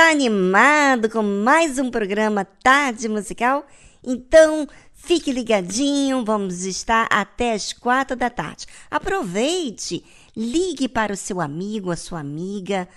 Tá 0.00 0.12
animado 0.12 1.10
com 1.10 1.22
mais 1.22 1.78
um 1.78 1.90
programa 1.90 2.42
Tarde 2.42 3.06
Musical? 3.06 3.66
Então 4.02 4.66
fique 4.94 5.30
ligadinho, 5.30 6.24
vamos 6.24 6.64
estar 6.64 7.06
até 7.10 7.52
as 7.52 7.74
quatro 7.74 8.16
da 8.16 8.30
tarde. 8.30 8.64
Aproveite, 8.90 10.02
ligue 10.34 10.88
para 10.88 11.12
o 11.12 11.16
seu 11.18 11.38
amigo, 11.38 11.90
a 11.90 11.96
sua 11.96 12.20
amiga, 12.20 12.88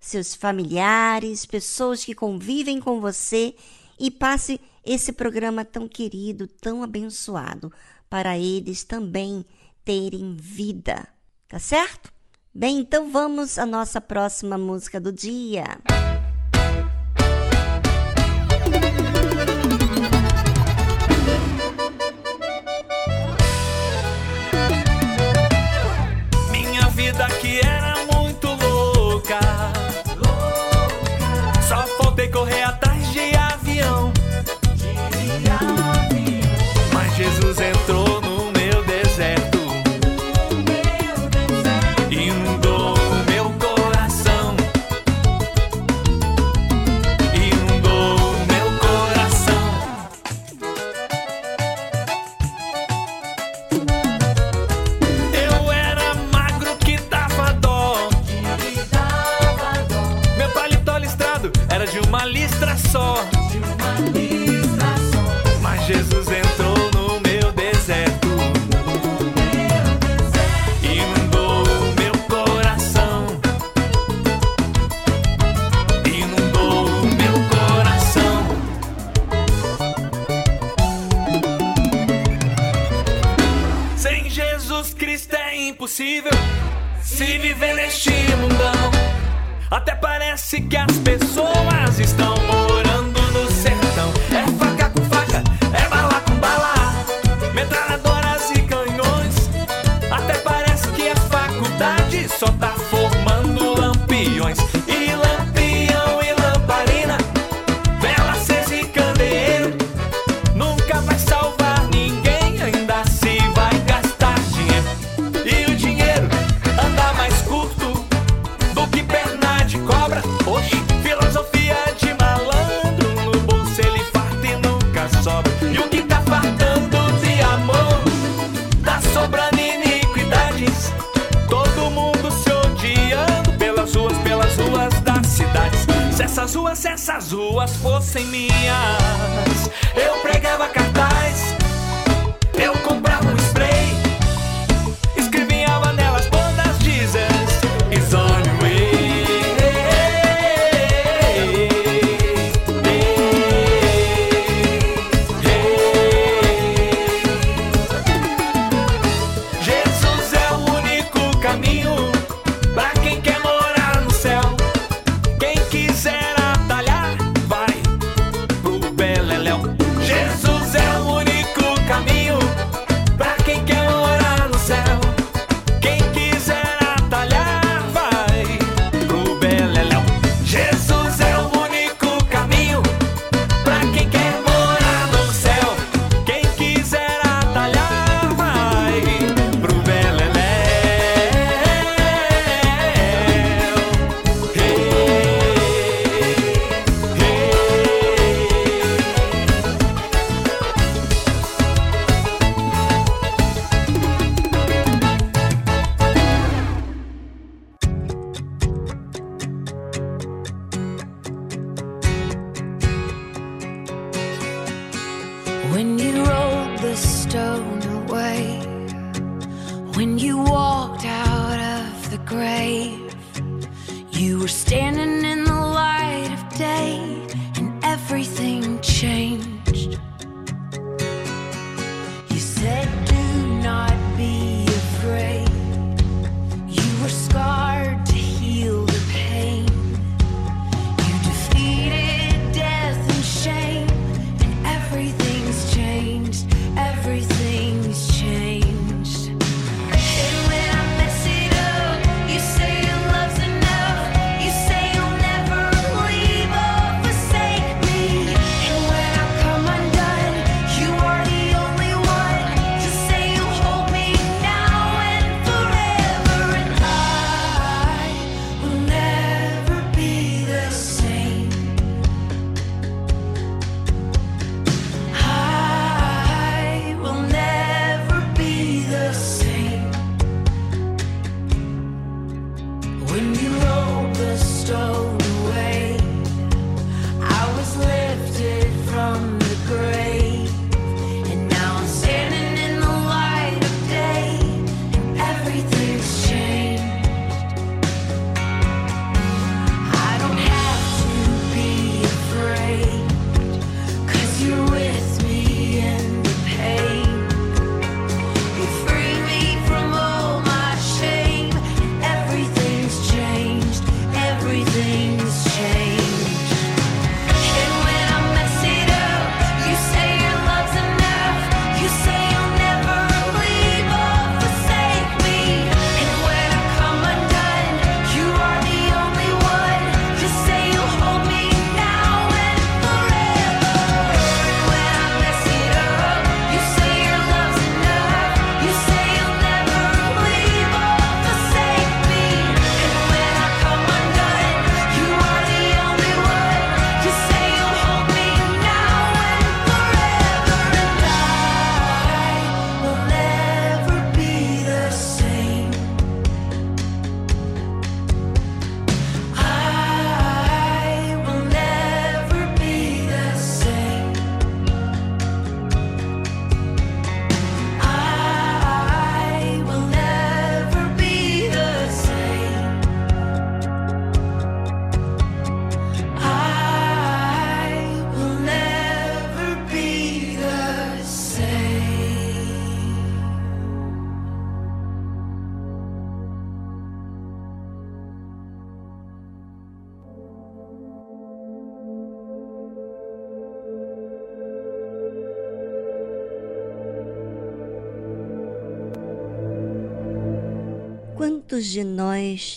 seus 0.00 0.34
familiares, 0.34 1.44
pessoas 1.44 2.02
que 2.02 2.14
convivem 2.14 2.80
com 2.80 3.02
você 3.02 3.54
e 4.00 4.10
passe 4.10 4.58
esse 4.82 5.12
programa 5.12 5.62
tão 5.62 5.86
querido, 5.86 6.46
tão 6.46 6.82
abençoado, 6.82 7.70
para 8.08 8.38
eles 8.38 8.82
também 8.82 9.44
terem 9.84 10.34
vida. 10.40 11.06
Tá 11.50 11.58
certo? 11.58 12.10
Bem, 12.54 12.78
então 12.78 13.10
vamos 13.10 13.58
à 13.58 13.66
nossa 13.66 14.00
próxima 14.00 14.56
música 14.56 14.98
do 14.98 15.12
dia. 15.12 15.66
Música 15.90 16.15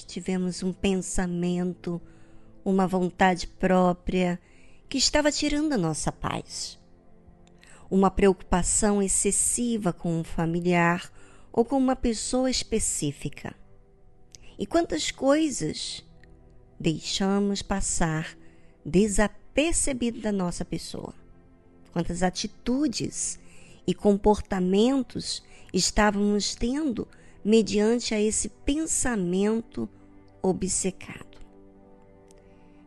tivemos 0.09 0.63
um 0.63 0.73
pensamento, 0.73 2.01
uma 2.65 2.87
vontade 2.87 3.45
própria 3.45 4.39
que 4.89 4.97
estava 4.97 5.31
tirando 5.31 5.73
a 5.73 5.77
nossa 5.77 6.11
paz? 6.11 6.79
Uma 7.91 8.09
preocupação 8.09 9.01
excessiva 9.01 9.93
com 9.93 10.19
um 10.19 10.23
familiar 10.23 11.11
ou 11.51 11.63
com 11.63 11.77
uma 11.77 11.95
pessoa 11.95 12.49
específica. 12.49 13.55
E 14.57 14.65
quantas 14.65 15.11
coisas 15.11 16.03
deixamos 16.79 17.61
passar 17.61 18.35
desapercebido 18.83 20.21
da 20.21 20.31
nossa 20.31 20.65
pessoa? 20.65 21.13
Quantas 21.93 22.23
atitudes 22.23 23.39
e 23.85 23.93
comportamentos 23.93 25.43
estávamos 25.71 26.55
tendo 26.55 27.07
mediante 27.43 28.13
a 28.13 28.19
esse 28.19 28.49
pensamento 28.49 29.87
obcecado? 30.41 31.37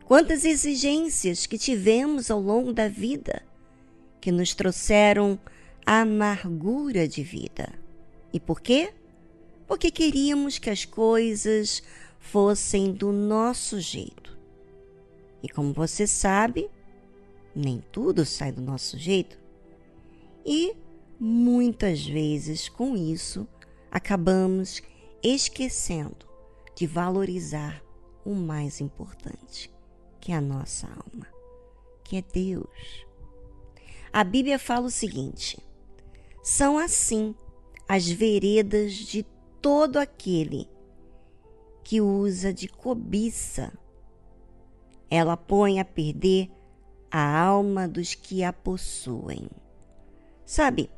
Quantas 0.05 0.45
exigências 0.45 1.45
que 1.45 1.57
tivemos 1.57 2.29
ao 2.29 2.39
longo 2.39 2.73
da 2.73 2.87
vida 2.87 3.41
que 4.23 4.31
nos 4.31 4.53
trouxeram 4.53 5.37
amargura 5.85 7.07
de 7.07 7.23
vida. 7.23 7.73
E 8.31 8.39
por 8.39 8.61
quê? 8.61 8.93
Porque 9.67 9.91
queríamos 9.91 10.57
que 10.57 10.69
as 10.69 10.85
coisas 10.85 11.83
fossem 12.19 12.93
do 12.93 13.11
nosso 13.11 13.79
jeito. 13.81 14.37
E 15.41 15.49
como 15.49 15.73
você 15.73 16.07
sabe, 16.07 16.69
nem 17.53 17.83
tudo 17.91 18.25
sai 18.25 18.51
do 18.51 18.61
nosso 18.61 18.97
jeito. 18.97 19.37
E 20.45 20.73
muitas 21.19 22.05
vezes 22.05 22.69
com 22.69 22.95
isso 22.95 23.47
acabamos 23.91 24.81
esquecendo 25.21 26.32
de 26.75 26.87
valorizar 26.87 27.83
o 28.25 28.33
mais 28.33 28.81
importante, 28.81 29.71
que 30.19 30.31
é 30.31 30.35
a 30.35 30.41
nossa 30.41 30.87
alma, 30.87 31.27
que 32.03 32.17
é 32.17 32.21
Deus. 32.21 33.05
A 34.11 34.23
Bíblia 34.23 34.57
fala 34.59 34.87
o 34.87 34.91
seguinte: 34.91 35.57
são 36.41 36.77
assim 36.77 37.35
as 37.87 38.07
veredas 38.09 38.93
de 38.93 39.23
todo 39.61 39.97
aquele 39.97 40.69
que 41.83 42.01
usa 42.01 42.53
de 42.53 42.67
cobiça. 42.67 43.71
Ela 45.09 45.37
põe 45.37 45.79
a 45.79 45.85
perder 45.85 46.49
a 47.11 47.39
alma 47.39 47.87
dos 47.87 48.15
que 48.15 48.43
a 48.43 48.51
possuem. 48.51 49.47
Sabe, 50.45 50.89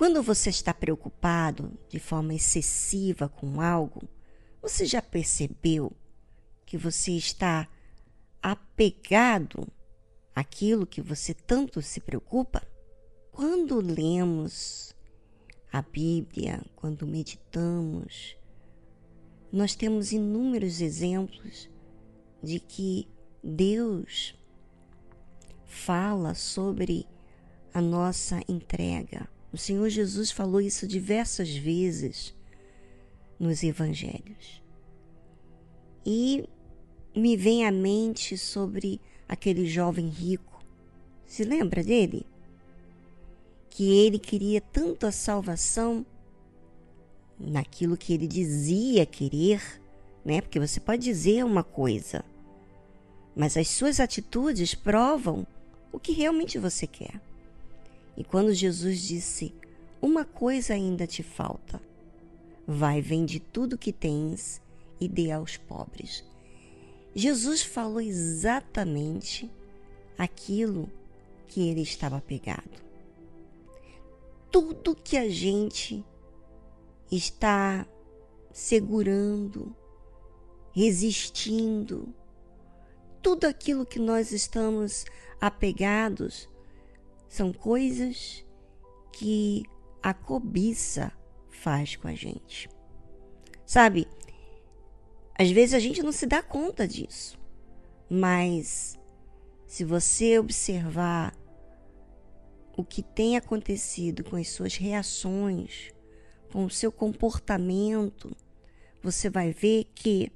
quando 0.00 0.22
você 0.22 0.48
está 0.48 0.72
preocupado 0.72 1.78
de 1.86 1.98
forma 1.98 2.32
excessiva 2.32 3.28
com 3.28 3.60
algo, 3.60 4.08
você 4.62 4.86
já 4.86 5.02
percebeu 5.02 5.92
que 6.64 6.78
você 6.78 7.12
está 7.12 7.68
apegado 8.42 9.68
aquilo 10.34 10.86
que 10.86 11.02
você 11.02 11.34
tanto 11.34 11.82
se 11.82 12.00
preocupa? 12.00 12.66
Quando 13.30 13.78
lemos 13.78 14.96
a 15.70 15.82
Bíblia, 15.82 16.64
quando 16.74 17.06
meditamos, 17.06 18.38
nós 19.52 19.74
temos 19.74 20.12
inúmeros 20.12 20.80
exemplos 20.80 21.68
de 22.42 22.58
que 22.58 23.06
Deus 23.44 24.34
fala 25.66 26.32
sobre 26.34 27.06
a 27.74 27.82
nossa 27.82 28.40
entrega. 28.48 29.28
O 29.52 29.58
Senhor 29.58 29.88
Jesus 29.88 30.30
falou 30.30 30.60
isso 30.60 30.86
diversas 30.86 31.50
vezes 31.54 32.34
nos 33.38 33.62
evangelhos. 33.62 34.62
E 36.06 36.48
me 37.14 37.36
vem 37.36 37.66
à 37.66 37.72
mente 37.72 38.38
sobre 38.38 39.00
aquele 39.28 39.66
jovem 39.66 40.08
rico. 40.08 40.62
Se 41.26 41.44
lembra 41.44 41.82
dele? 41.82 42.26
Que 43.68 43.90
ele 44.04 44.18
queria 44.18 44.60
tanto 44.60 45.06
a 45.06 45.12
salvação 45.12 46.04
naquilo 47.38 47.96
que 47.96 48.12
ele 48.12 48.26
dizia 48.26 49.06
querer, 49.06 49.62
né? 50.24 50.40
Porque 50.40 50.60
você 50.60 50.78
pode 50.78 51.02
dizer 51.02 51.44
uma 51.44 51.64
coisa, 51.64 52.24
mas 53.34 53.56
as 53.56 53.68
suas 53.68 53.98
atitudes 54.00 54.74
provam 54.74 55.46
o 55.92 55.98
que 55.98 56.12
realmente 56.12 56.58
você 56.58 56.86
quer. 56.86 57.20
E 58.20 58.24
quando 58.24 58.52
Jesus 58.52 59.00
disse: 59.00 59.54
Uma 59.98 60.26
coisa 60.26 60.74
ainda 60.74 61.06
te 61.06 61.22
falta, 61.22 61.80
vai, 62.66 63.00
vende 63.00 63.40
tudo 63.40 63.78
que 63.78 63.94
tens 63.94 64.60
e 65.00 65.08
dê 65.08 65.30
aos 65.30 65.56
pobres. 65.56 66.22
Jesus 67.14 67.62
falou 67.62 67.98
exatamente 67.98 69.50
aquilo 70.18 70.90
que 71.48 71.66
ele 71.66 71.80
estava 71.80 72.20
pegado. 72.20 72.70
Tudo 74.50 74.94
que 74.94 75.16
a 75.16 75.30
gente 75.30 76.04
está 77.10 77.86
segurando, 78.52 79.74
resistindo, 80.72 82.14
tudo 83.22 83.46
aquilo 83.46 83.86
que 83.86 83.98
nós 83.98 84.30
estamos 84.30 85.06
apegados 85.40 86.49
são 87.30 87.52
coisas 87.52 88.44
que 89.12 89.62
a 90.02 90.12
cobiça 90.12 91.12
faz 91.48 91.94
com 91.94 92.08
a 92.08 92.14
gente. 92.14 92.68
Sabe, 93.64 94.08
às 95.38 95.48
vezes 95.48 95.74
a 95.74 95.78
gente 95.78 96.02
não 96.02 96.10
se 96.10 96.26
dá 96.26 96.42
conta 96.42 96.88
disso, 96.88 97.38
mas 98.10 98.98
se 99.64 99.84
você 99.84 100.40
observar 100.40 101.32
o 102.76 102.84
que 102.84 103.00
tem 103.00 103.36
acontecido 103.36 104.24
com 104.24 104.34
as 104.34 104.48
suas 104.48 104.74
reações, 104.74 105.92
com 106.50 106.64
o 106.64 106.70
seu 106.70 106.90
comportamento, 106.90 108.36
você 109.00 109.30
vai 109.30 109.52
ver 109.52 109.84
que 109.94 110.32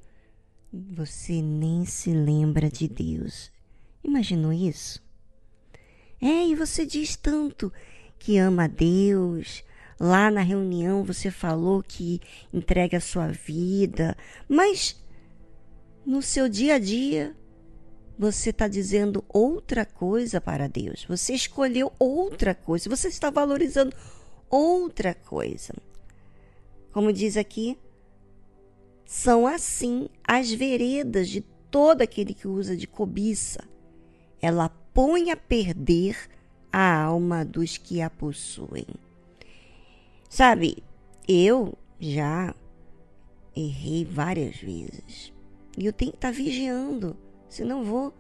você 0.73 1.43
nem 1.43 1.85
se 1.85 2.13
lembra 2.13 2.71
de 2.71 2.87
Deus. 2.87 3.51
Imaginou 4.03 4.53
isso? 4.53 5.04
É, 6.25 6.47
e 6.47 6.55
você 6.55 6.87
diz 6.87 7.15
tanto 7.17 7.73
que 8.19 8.39
ama 8.39 8.65
a 8.65 8.69
Deus, 8.69 9.63
Lá 9.99 10.31
na 10.31 10.41
reunião 10.41 11.05
você 11.05 11.31
falou 11.31 11.83
que 11.83 12.21
entrega 12.53 12.99
a 12.99 13.01
sua 13.01 13.29
vida, 13.29 14.17
mas 14.49 15.01
no 16.05 16.21
seu 16.21 16.49
dia 16.49 16.75
a 16.75 16.79
dia 16.79 17.35
você 18.19 18.51
está 18.51 18.67
dizendo 18.69 19.25
outra 19.29 19.85
coisa 19.85 20.41
para 20.41 20.69
Deus. 20.69 21.05
Você 21.09 21.35
escolheu 21.35 21.93
outra 21.99 22.55
coisa. 22.55 22.89
Você 22.89 23.09
está 23.09 23.31
valorizando 23.31 23.95
outra 24.51 25.15
coisa. 25.15 25.73
Como 26.93 27.13
diz 27.13 27.37
aqui, 27.37 27.79
são 29.05 29.47
assim 29.47 30.09
as 30.23 30.53
veredas 30.53 31.29
de 31.29 31.41
todo 31.71 32.03
aquele 32.03 32.35
que 32.35 32.47
usa 32.47 32.77
de 32.77 32.87
cobiça. 32.87 33.65
Ela 34.41 34.69
põe 34.95 35.33
a 35.33 35.37
perder 35.37 36.17
a 36.73 37.03
alma 37.03 37.45
dos 37.45 37.77
que 37.77 38.01
a 38.01 38.09
possuem. 38.09 38.87
Sabe, 40.31 40.83
eu 41.29 41.77
já 42.01 42.55
errei 43.55 44.05
várias 44.05 44.57
vezes. 44.57 45.33
E 45.77 45.85
eu 45.87 45.93
tenho 45.93 46.13
que 46.13 46.19
estar 46.19 46.29
tá 46.29 46.35
vigiando, 46.35 47.17
senão 47.49 47.85
vou 47.85 48.15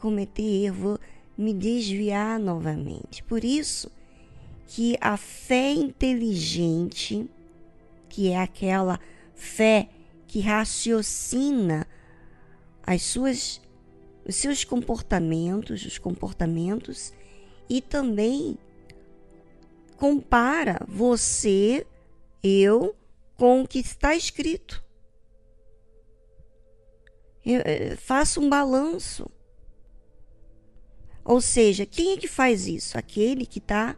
cometer 0.00 0.42
erro, 0.42 0.76
vou 0.76 1.00
me 1.36 1.52
desviar 1.52 2.38
novamente. 2.38 3.22
Por 3.22 3.44
isso 3.44 3.90
que 4.66 4.96
a 5.00 5.16
fé 5.16 5.72
inteligente, 5.72 7.28
que 8.08 8.30
é 8.30 8.40
aquela 8.40 8.98
fé 9.34 9.88
que 10.26 10.40
raciocina 10.40 11.86
as 12.82 13.02
suas 13.02 13.60
os 14.26 14.34
seus 14.34 14.64
comportamentos, 14.64 15.84
os 15.84 15.98
comportamentos 15.98 17.12
e 17.68 17.80
também 17.80 18.58
compara 19.96 20.84
você, 20.86 21.86
eu, 22.42 22.94
com 23.36 23.62
o 23.62 23.68
que 23.68 23.78
está 23.78 24.14
escrito. 24.14 24.84
Eu, 27.44 27.62
faça 27.96 28.40
um 28.40 28.48
balanço. 28.48 29.30
Ou 31.24 31.40
seja, 31.40 31.86
quem 31.86 32.12
é 32.12 32.16
que 32.16 32.28
faz 32.28 32.66
isso? 32.66 32.98
Aquele 32.98 33.46
que 33.46 33.58
está 33.58 33.96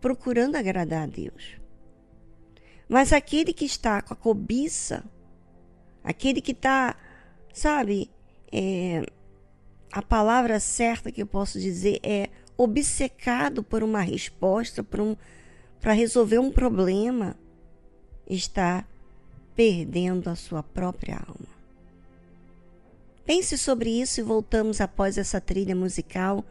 procurando 0.00 0.56
agradar 0.56 1.04
a 1.04 1.06
Deus. 1.06 1.58
Mas 2.88 3.12
aquele 3.12 3.52
que 3.52 3.64
está 3.64 4.02
com 4.02 4.12
a 4.12 4.16
cobiça, 4.16 5.04
aquele 6.02 6.40
que 6.40 6.52
está, 6.52 6.96
sabe, 7.52 8.10
é, 8.52 9.04
a 9.92 10.02
palavra 10.02 10.60
certa 10.60 11.10
que 11.10 11.22
eu 11.22 11.26
posso 11.26 11.58
dizer 11.58 11.98
é 12.02 12.28
obcecado 12.56 13.62
por 13.62 13.82
uma 13.82 14.00
resposta, 14.00 14.82
por 14.82 15.00
um, 15.00 15.16
para 15.80 15.92
resolver 15.92 16.38
um 16.38 16.50
problema, 16.50 17.36
está 18.28 18.84
perdendo 19.56 20.28
a 20.28 20.36
sua 20.36 20.62
própria 20.62 21.16
alma. 21.16 21.60
Pense 23.24 23.56
sobre 23.56 23.90
isso 23.90 24.20
e 24.20 24.22
voltamos 24.22 24.80
após 24.80 25.16
essa 25.16 25.40
trilha 25.40 25.74
musical 25.74 26.44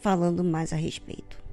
falando 0.00 0.44
mais 0.44 0.72
a 0.72 0.76
respeito. 0.76 1.45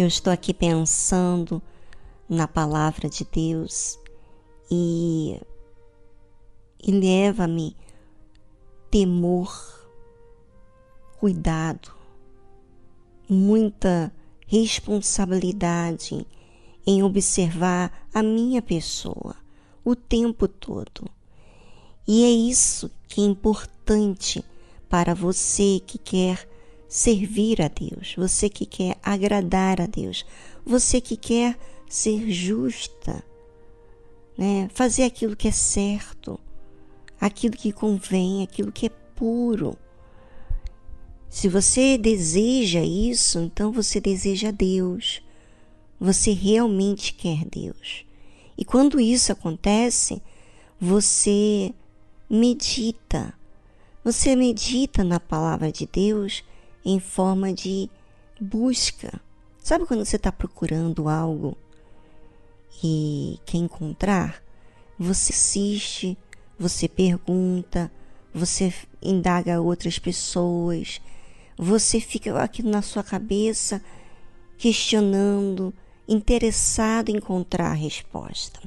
Eu 0.00 0.06
estou 0.06 0.32
aqui 0.32 0.54
pensando 0.54 1.60
na 2.26 2.48
palavra 2.48 3.06
de 3.06 3.22
Deus 3.22 3.98
e, 4.70 5.38
e 6.82 6.90
leva-me 6.90 7.76
temor, 8.90 9.52
cuidado, 11.18 11.92
muita 13.28 14.10
responsabilidade 14.46 16.26
em 16.86 17.02
observar 17.02 18.08
a 18.14 18.22
minha 18.22 18.62
pessoa 18.62 19.36
o 19.84 19.94
tempo 19.94 20.48
todo. 20.48 21.10
E 22.08 22.24
é 22.24 22.30
isso 22.30 22.90
que 23.06 23.20
é 23.20 23.24
importante 23.24 24.42
para 24.88 25.12
você 25.14 25.78
que 25.86 25.98
quer 25.98 26.48
servir 26.90 27.62
a 27.62 27.68
Deus, 27.68 28.16
você 28.16 28.48
que 28.48 28.66
quer 28.66 28.98
agradar 29.00 29.80
a 29.80 29.86
Deus, 29.86 30.26
você 30.66 31.00
que 31.00 31.16
quer 31.16 31.56
ser 31.88 32.28
justa, 32.32 33.24
né? 34.36 34.68
fazer 34.74 35.04
aquilo 35.04 35.36
que 35.36 35.46
é 35.46 35.52
certo, 35.52 36.38
aquilo 37.20 37.56
que 37.56 37.70
convém, 37.70 38.42
aquilo 38.42 38.72
que 38.72 38.86
é 38.86 38.90
puro. 39.14 39.78
Se 41.28 41.48
você 41.48 41.96
deseja 41.96 42.82
isso, 42.82 43.38
então 43.38 43.70
você 43.70 44.00
deseja 44.00 44.50
Deus. 44.50 45.22
Você 46.00 46.32
realmente 46.32 47.14
quer 47.14 47.44
Deus. 47.44 48.04
E 48.58 48.64
quando 48.64 48.98
isso 48.98 49.30
acontece, 49.30 50.20
você 50.80 51.72
medita. 52.28 53.32
Você 54.02 54.34
medita 54.34 55.04
na 55.04 55.20
palavra 55.20 55.70
de 55.70 55.86
Deus 55.86 56.42
em 56.84 56.98
forma 57.00 57.52
de 57.52 57.90
busca. 58.40 59.20
Sabe 59.62 59.86
quando 59.86 60.04
você 60.04 60.16
está 60.16 60.32
procurando 60.32 61.08
algo 61.08 61.56
e 62.82 63.38
quer 63.44 63.58
encontrar? 63.58 64.42
Você 64.98 65.32
assiste, 65.32 66.16
você 66.58 66.88
pergunta, 66.88 67.90
você 68.32 68.72
indaga 69.02 69.60
outras 69.60 69.98
pessoas, 69.98 71.00
você 71.56 72.00
fica 72.00 72.40
aqui 72.42 72.62
na 72.62 72.82
sua 72.82 73.02
cabeça 73.02 73.82
questionando, 74.56 75.72
interessado 76.08 77.10
em 77.10 77.16
encontrar 77.16 77.70
a 77.70 77.74
resposta. 77.74 78.60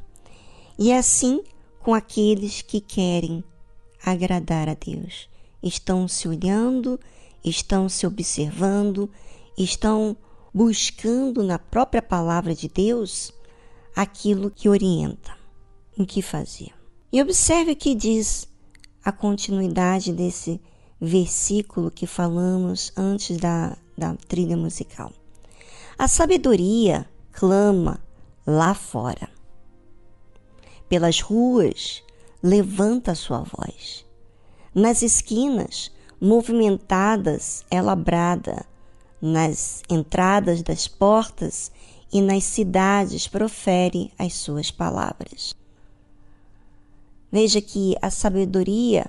E 0.77 0.91
é 0.91 0.97
assim 0.97 1.43
com 1.79 1.93
aqueles 1.93 2.61
que 2.61 2.79
querem 2.79 3.43
agradar 4.03 4.69
a 4.69 4.73
Deus. 4.73 5.29
Estão 5.61 6.07
se 6.07 6.27
olhando 6.27 6.99
estão 7.43 7.89
se 7.89 8.05
observando, 8.07 9.09
estão 9.57 10.15
buscando 10.53 11.43
na 11.43 11.57
própria 11.57 12.01
palavra 12.01 12.53
de 12.53 12.67
Deus 12.67 13.33
aquilo 13.95 14.51
que 14.51 14.69
orienta, 14.69 15.35
o 15.97 16.05
que 16.05 16.21
fazer. 16.21 16.71
E 17.11 17.21
observe 17.21 17.71
o 17.71 17.75
que 17.75 17.93
diz 17.93 18.47
a 19.03 19.11
continuidade 19.11 20.13
desse 20.13 20.61
versículo 20.99 21.91
que 21.91 22.07
falamos 22.07 22.91
antes 22.95 23.37
da, 23.37 23.77
da 23.97 24.15
trilha 24.27 24.55
musical. 24.55 25.11
A 25.97 26.07
sabedoria 26.07 27.07
clama 27.31 27.99
lá 28.47 28.73
fora. 28.73 29.29
Pelas 30.87 31.19
ruas, 31.19 32.03
levanta 32.41 33.15
sua 33.15 33.39
voz. 33.39 34.05
Nas 34.73 35.01
esquinas, 35.01 35.91
movimentadas 36.23 37.65
é 37.69 37.81
labrada, 37.81 38.65
nas 39.21 39.83
entradas 39.89 40.61
das 40.61 40.87
portas 40.87 41.69
e 42.13 42.21
nas 42.21 42.45
cidades 42.45 43.27
profere 43.27 44.09
as 44.17 44.33
suas 44.33 44.71
palavras. 44.71 45.53
Veja 47.29 47.59
que 47.61 47.97
a 48.01 48.09
sabedoria 48.09 49.05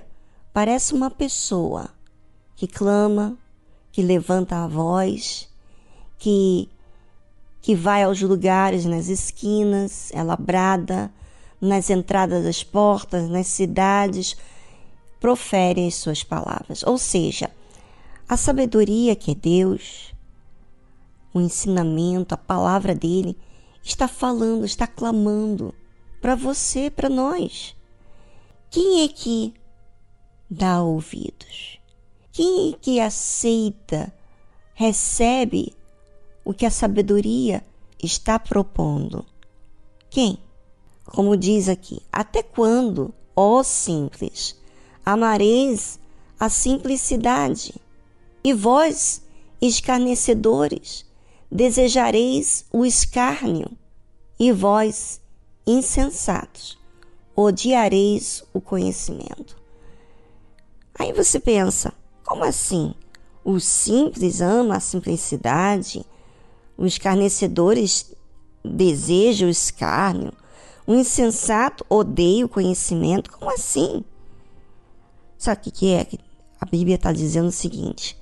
parece 0.51 0.93
uma 0.93 1.09
pessoa 1.09 1.89
que 2.53 2.67
clama, 2.67 3.37
que 3.93 4.01
levanta 4.01 4.57
a 4.57 4.67
voz, 4.67 5.47
que 6.17 6.67
que 7.61 7.73
vai 7.73 8.03
aos 8.03 8.21
lugares 8.21 8.85
nas 8.85 9.07
esquinas, 9.07 10.11
é 10.13 10.21
labrada, 10.21 11.11
nas 11.59 11.89
entradas 11.89 12.43
das 12.43 12.63
portas, 12.63 13.27
nas 13.27 13.47
cidades, 13.47 14.37
profere 15.25 15.87
as 15.87 15.95
suas 15.95 16.23
palavras. 16.23 16.83
Ou 16.83 16.99
seja, 16.99 17.49
a 18.29 18.37
sabedoria 18.37 19.15
que 19.15 19.31
é 19.31 19.33
Deus, 19.33 20.13
o 21.33 21.41
ensinamento, 21.41 22.35
a 22.35 22.37
palavra 22.37 22.93
dele, 22.93 23.35
está 23.83 24.07
falando, 24.07 24.65
está 24.65 24.85
clamando 24.85 25.73
para 26.21 26.35
você, 26.35 26.91
para 26.91 27.09
nós. 27.09 27.75
Quem 28.69 29.01
é 29.01 29.07
que 29.07 29.51
dá 30.47 30.83
ouvidos? 30.83 31.79
Quem 32.31 32.69
é 32.69 32.77
que 32.79 32.99
aceita, 32.99 34.13
recebe 34.75 35.75
o 36.43 36.53
que 36.53 36.67
a 36.67 36.71
sabedoria 36.71 37.65
está 37.97 38.37
propondo? 38.37 39.25
Quem? 40.07 40.37
Como 41.03 41.35
diz 41.35 41.67
aqui, 41.67 41.99
até 42.11 42.43
quando, 42.43 43.11
ó 43.35 43.63
simples, 43.63 44.63
amareis 45.05 45.99
a 46.39 46.49
simplicidade? 46.49 47.75
E 48.43 48.53
vós, 48.53 49.21
escarnecedores, 49.61 51.05
desejareis 51.51 52.65
o 52.71 52.85
escárnio? 52.85 53.71
E 54.39 54.51
vós, 54.51 55.21
insensatos, 55.65 56.77
odiareis 57.35 58.43
o 58.53 58.59
conhecimento? 58.59 59.55
Aí 60.97 61.13
você 61.13 61.39
pensa, 61.39 61.93
como 62.25 62.43
assim? 62.43 62.93
Os 63.43 63.63
simples 63.63 64.41
amam 64.41 64.75
a 64.75 64.79
simplicidade, 64.79 66.05
os 66.77 66.93
escarnecedores 66.93 68.13
desejam 68.63 69.47
o 69.47 69.51
escárnio, 69.51 70.33
o 70.87 70.93
insensato 70.93 71.85
odeia 71.89 72.45
o 72.45 72.49
conhecimento. 72.49 73.31
Como 73.31 73.51
assim? 73.51 74.03
Sabe 75.45 75.69
o 75.69 75.71
que 75.71 75.93
é? 75.93 76.07
A 76.59 76.65
Bíblia 76.65 76.95
está 76.95 77.11
dizendo 77.11 77.49
o 77.49 77.51
seguinte: 77.51 78.19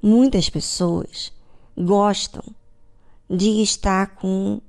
muitas 0.00 0.48
pessoas 0.48 1.32
gostam 1.76 2.44
de 3.28 3.60
estar 3.60 4.14
com 4.14 4.60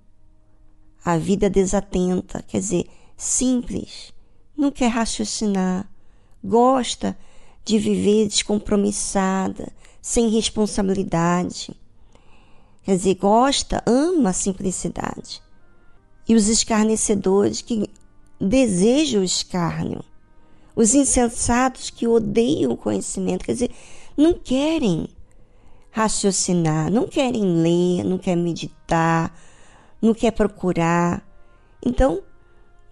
a 1.04 1.16
vida 1.20 1.48
desatenta, 1.48 2.42
quer 2.42 2.58
dizer, 2.58 2.90
simples, 3.16 4.12
não 4.58 4.72
quer 4.72 4.88
raciocinar, 4.88 5.88
gosta 6.44 7.16
de 7.64 7.78
viver 7.78 8.30
descompromissada, 8.30 9.72
sem 10.02 10.28
responsabilidade. 10.30 11.80
Quer 12.82 12.98
dizer, 12.98 13.14
gosta, 13.14 13.84
ama 13.86 14.32
a 14.32 14.34
simplicidade. 14.34 15.40
E 16.28 16.34
os 16.34 16.48
escarnecedores 16.48 17.62
que 17.62 17.88
desejam 18.42 19.22
o 19.22 19.24
escárnio. 19.24 20.04
Os 20.76 20.94
insensatos 20.94 21.90
que 21.90 22.06
odeiam 22.06 22.72
o 22.72 22.78
conhecimento, 22.78 23.46
quer 23.46 23.54
dizer, 23.54 23.72
não 24.18 24.34
querem 24.34 25.08
raciocinar, 25.90 26.92
não 26.92 27.08
querem 27.08 27.44
ler, 27.62 28.04
não 28.04 28.18
querem 28.18 28.44
meditar, 28.44 29.34
não 30.02 30.14
quer 30.14 30.32
procurar. 30.32 31.26
Então, 31.84 32.22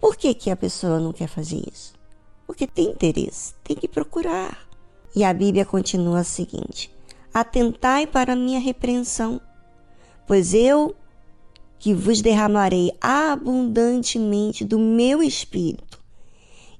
por 0.00 0.16
que, 0.16 0.32
que 0.32 0.50
a 0.50 0.56
pessoa 0.56 0.98
não 0.98 1.12
quer 1.12 1.28
fazer 1.28 1.62
isso? 1.70 1.92
Porque 2.46 2.66
tem 2.66 2.90
interesse, 2.90 3.54
tem 3.62 3.76
que 3.76 3.88
procurar. 3.88 4.66
E 5.14 5.22
a 5.22 5.34
Bíblia 5.34 5.66
continua 5.66 6.20
a 6.20 6.24
seguinte: 6.24 6.90
Atentai 7.32 8.06
para 8.06 8.32
a 8.32 8.36
minha 8.36 8.58
repreensão, 8.58 9.40
pois 10.26 10.54
eu 10.54 10.94
que 11.78 11.92
vos 11.92 12.22
derramarei 12.22 12.92
abundantemente 13.00 14.64
do 14.64 14.78
meu 14.78 15.22
espírito 15.22 16.03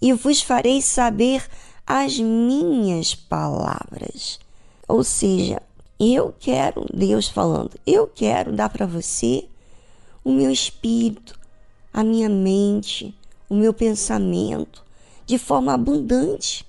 e 0.05 0.13
vos 0.13 0.43
farei 0.43 0.83
saber 0.83 1.43
as 1.87 2.19
minhas 2.19 3.15
palavras. 3.15 4.39
Ou 4.87 5.03
seja, 5.03 5.63
eu 5.99 6.35
quero, 6.39 6.85
Deus 6.93 7.27
falando, 7.27 7.71
eu 7.87 8.07
quero 8.07 8.53
dar 8.53 8.69
para 8.69 8.85
você 8.85 9.49
o 10.23 10.31
meu 10.31 10.51
espírito, 10.51 11.41
a 11.91 12.05
minha 12.05 12.29
mente, 12.29 13.17
o 13.49 13.55
meu 13.55 13.73
pensamento, 13.73 14.85
de 15.25 15.39
forma 15.39 15.73
abundante. 15.73 16.67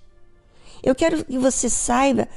Eu 0.82 0.96
quero 0.96 1.26
que 1.26 1.38
você 1.38 1.70
saiba 1.70 2.30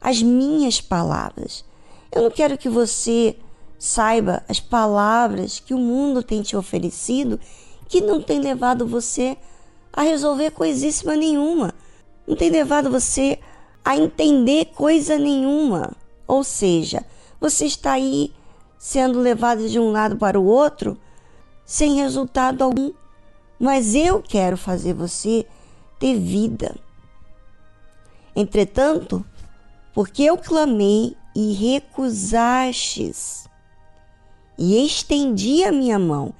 as 0.00 0.22
minhas 0.22 0.80
palavras. 0.80 1.66
Eu 2.10 2.22
não 2.22 2.30
quero 2.30 2.56
que 2.56 2.70
você 2.70 3.36
saiba 3.78 4.42
as 4.48 4.58
palavras 4.58 5.60
que 5.60 5.74
o 5.74 5.78
mundo 5.78 6.22
tem 6.22 6.40
te 6.40 6.56
oferecido 6.56 7.38
que 7.90 8.00
não 8.00 8.22
tem 8.22 8.40
levado 8.40 8.86
você 8.86 9.36
a 9.36 9.53
resolver 10.02 10.50
coisíssima 10.50 11.16
nenhuma. 11.16 11.72
Não 12.26 12.36
tem 12.36 12.50
levado 12.50 12.90
você 12.90 13.38
a 13.84 13.96
entender 13.96 14.66
coisa 14.74 15.18
nenhuma. 15.18 15.92
Ou 16.26 16.42
seja, 16.42 17.04
você 17.40 17.66
está 17.66 17.92
aí 17.92 18.32
sendo 18.78 19.20
levado 19.20 19.68
de 19.68 19.78
um 19.78 19.92
lado 19.92 20.16
para 20.16 20.38
o 20.38 20.44
outro 20.44 20.98
sem 21.64 21.94
resultado 21.94 22.62
algum 22.62 22.92
mas 23.58 23.94
eu 23.94 24.22
quero 24.22 24.56
fazer 24.56 24.92
você 24.92 25.46
ter 25.98 26.18
vida. 26.18 26.74
Entretanto, 28.34 29.24
porque 29.92 30.22
eu 30.22 30.36
clamei 30.36 31.16
e 31.34 31.52
recusastes, 31.52 33.48
e 34.58 34.84
estendi 34.84 35.64
a 35.64 35.72
minha 35.72 35.98
mão, 35.98 36.34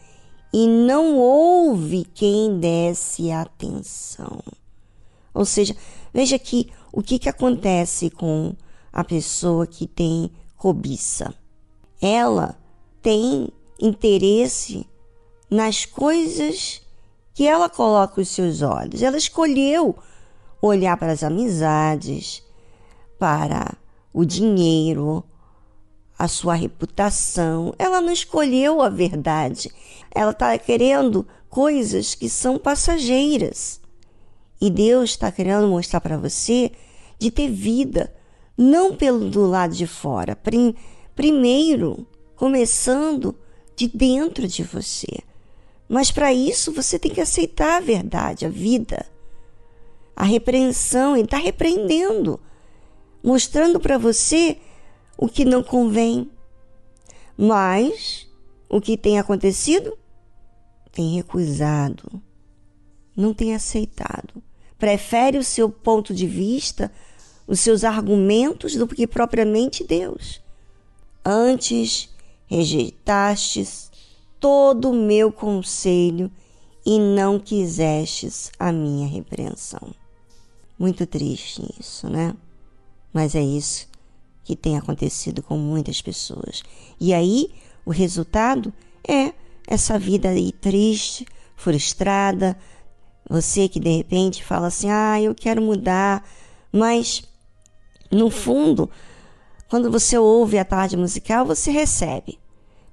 e 0.57 0.69
não 0.69 1.19
houve 1.19 2.05
quem 2.15 2.61
desse 2.61 3.33
atenção. 3.33 4.41
Ou 5.35 5.45
seja, 5.45 5.75
veja 6.13 6.37
aqui 6.37 6.71
o 6.93 7.03
que, 7.03 7.19
que 7.19 7.29
acontece 7.29 8.09
com 8.09 8.55
a 8.93 9.03
pessoa 9.03 9.67
que 9.67 9.85
tem 9.85 10.31
cobiça. 10.57 11.35
Ela 12.01 12.57
tem 13.03 13.49
interesse 13.81 14.87
nas 15.51 15.85
coisas 15.85 16.81
que 17.35 17.45
ela 17.49 17.69
coloca 17.69 18.21
os 18.21 18.29
seus 18.29 18.63
olhos. 18.63 19.03
Ela 19.03 19.17
escolheu 19.17 19.99
olhar 20.63 20.97
para 20.97 21.11
as 21.11 21.25
amizades, 21.25 22.45
para 23.19 23.77
o 24.13 24.25
dinheiro, 24.25 25.25
a 26.19 26.29
sua 26.29 26.55
reputação. 26.55 27.75
Ela 27.79 28.01
não 28.01 28.13
escolheu 28.13 28.81
a 28.81 28.89
verdade. 28.89 29.71
Ela 30.15 30.31
está 30.31 30.57
querendo 30.59 31.27
coisas 31.49 32.15
que 32.15 32.29
são 32.29 32.59
passageiras. 32.59 33.81
E 34.61 34.71
Deus 34.71 35.11
está 35.11 35.31
querendo 35.31 35.69
mostrar 35.69 36.01
para 36.01 36.17
você 36.17 36.73
de 37.19 37.31
ter 37.31 37.51
vida, 37.51 38.15
não 38.57 38.95
pelo 38.95 39.29
do 39.29 39.47
lado 39.47 39.75
de 39.75 39.87
fora, 39.87 40.35
prim, 40.35 40.75
primeiro 41.15 42.07
começando 42.37 43.37
de 43.77 43.89
dentro 43.89 44.47
de 44.47 44.63
você. 44.63 45.21
Mas 45.89 46.11
para 46.11 46.33
isso 46.33 46.73
você 46.73 46.99
tem 46.99 47.11
que 47.11 47.21
aceitar 47.21 47.77
a 47.77 47.81
verdade, 47.81 48.47
a 48.47 48.49
vida. 48.49 49.07
A 50.17 50.25
repreensão, 50.25 51.15
ele 51.15 51.25
está 51.25 51.37
repreendendo, 51.37 52.41
mostrando 53.23 53.81
para 53.81 53.99
você 53.99 54.59
o 55.17 55.29
que 55.29 55.45
não 55.45 55.63
convém. 55.63 56.31
Mas 57.37 58.29
o 58.69 58.81
que 58.81 58.97
tem 58.97 59.19
acontecido? 59.19 59.97
Tem 60.93 61.15
recusado, 61.17 62.23
não 63.17 63.35
tem 63.35 63.55
aceitado. 63.55 64.43
Prefere 64.79 65.39
o 65.39 65.45
seu 65.45 65.69
ponto 65.69 66.15
de 66.15 66.27
vista, 66.27 66.93
os 67.47 67.61
seus 67.61 67.83
argumentos, 67.83 68.77
do 68.77 68.87
que 68.87 69.07
propriamente 69.07 69.83
Deus. 69.85 70.41
Antes 71.25 72.09
rejeitastes 72.47 73.91
todo 74.39 74.91
o 74.91 74.95
meu 74.95 75.33
conselho 75.33 76.31
e 76.85 76.99
não 76.99 77.41
quisestes 77.41 78.53
a 78.59 78.71
minha 78.71 79.09
repreensão. 79.09 79.95
Muito 80.79 81.07
triste 81.07 81.63
isso, 81.81 82.09
né? 82.09 82.37
Mas 83.13 83.35
é 83.35 83.43
isso 83.43 83.89
que 84.45 84.55
tem 84.55 84.77
acontecido 84.77 85.43
com 85.43 85.57
muitas 85.57 86.03
pessoas. 86.03 86.63
E 87.01 87.13
aí, 87.15 87.51
o 87.85 87.91
resultado 87.91 88.73
é 89.07 89.33
essa 89.67 89.99
vida 89.99 90.29
aí 90.29 90.53
triste, 90.53 91.27
frustrada. 91.57 92.57
Você 93.29 93.69
que 93.69 93.81
de 93.81 93.97
repente 93.97 94.45
fala 94.45 94.67
assim: 94.67 94.91
ah, 94.91 95.21
eu 95.21 95.35
quero 95.35 95.63
mudar, 95.63 96.29
mas 96.71 97.25
no 98.11 98.31
fundo, 98.31 98.91
quando 99.69 99.91
você 99.91 100.19
ouve 100.19 100.59
a 100.59 100.65
tarde 100.65 100.97
musical, 100.97 101.47
você 101.47 101.71
recebe. 101.71 102.39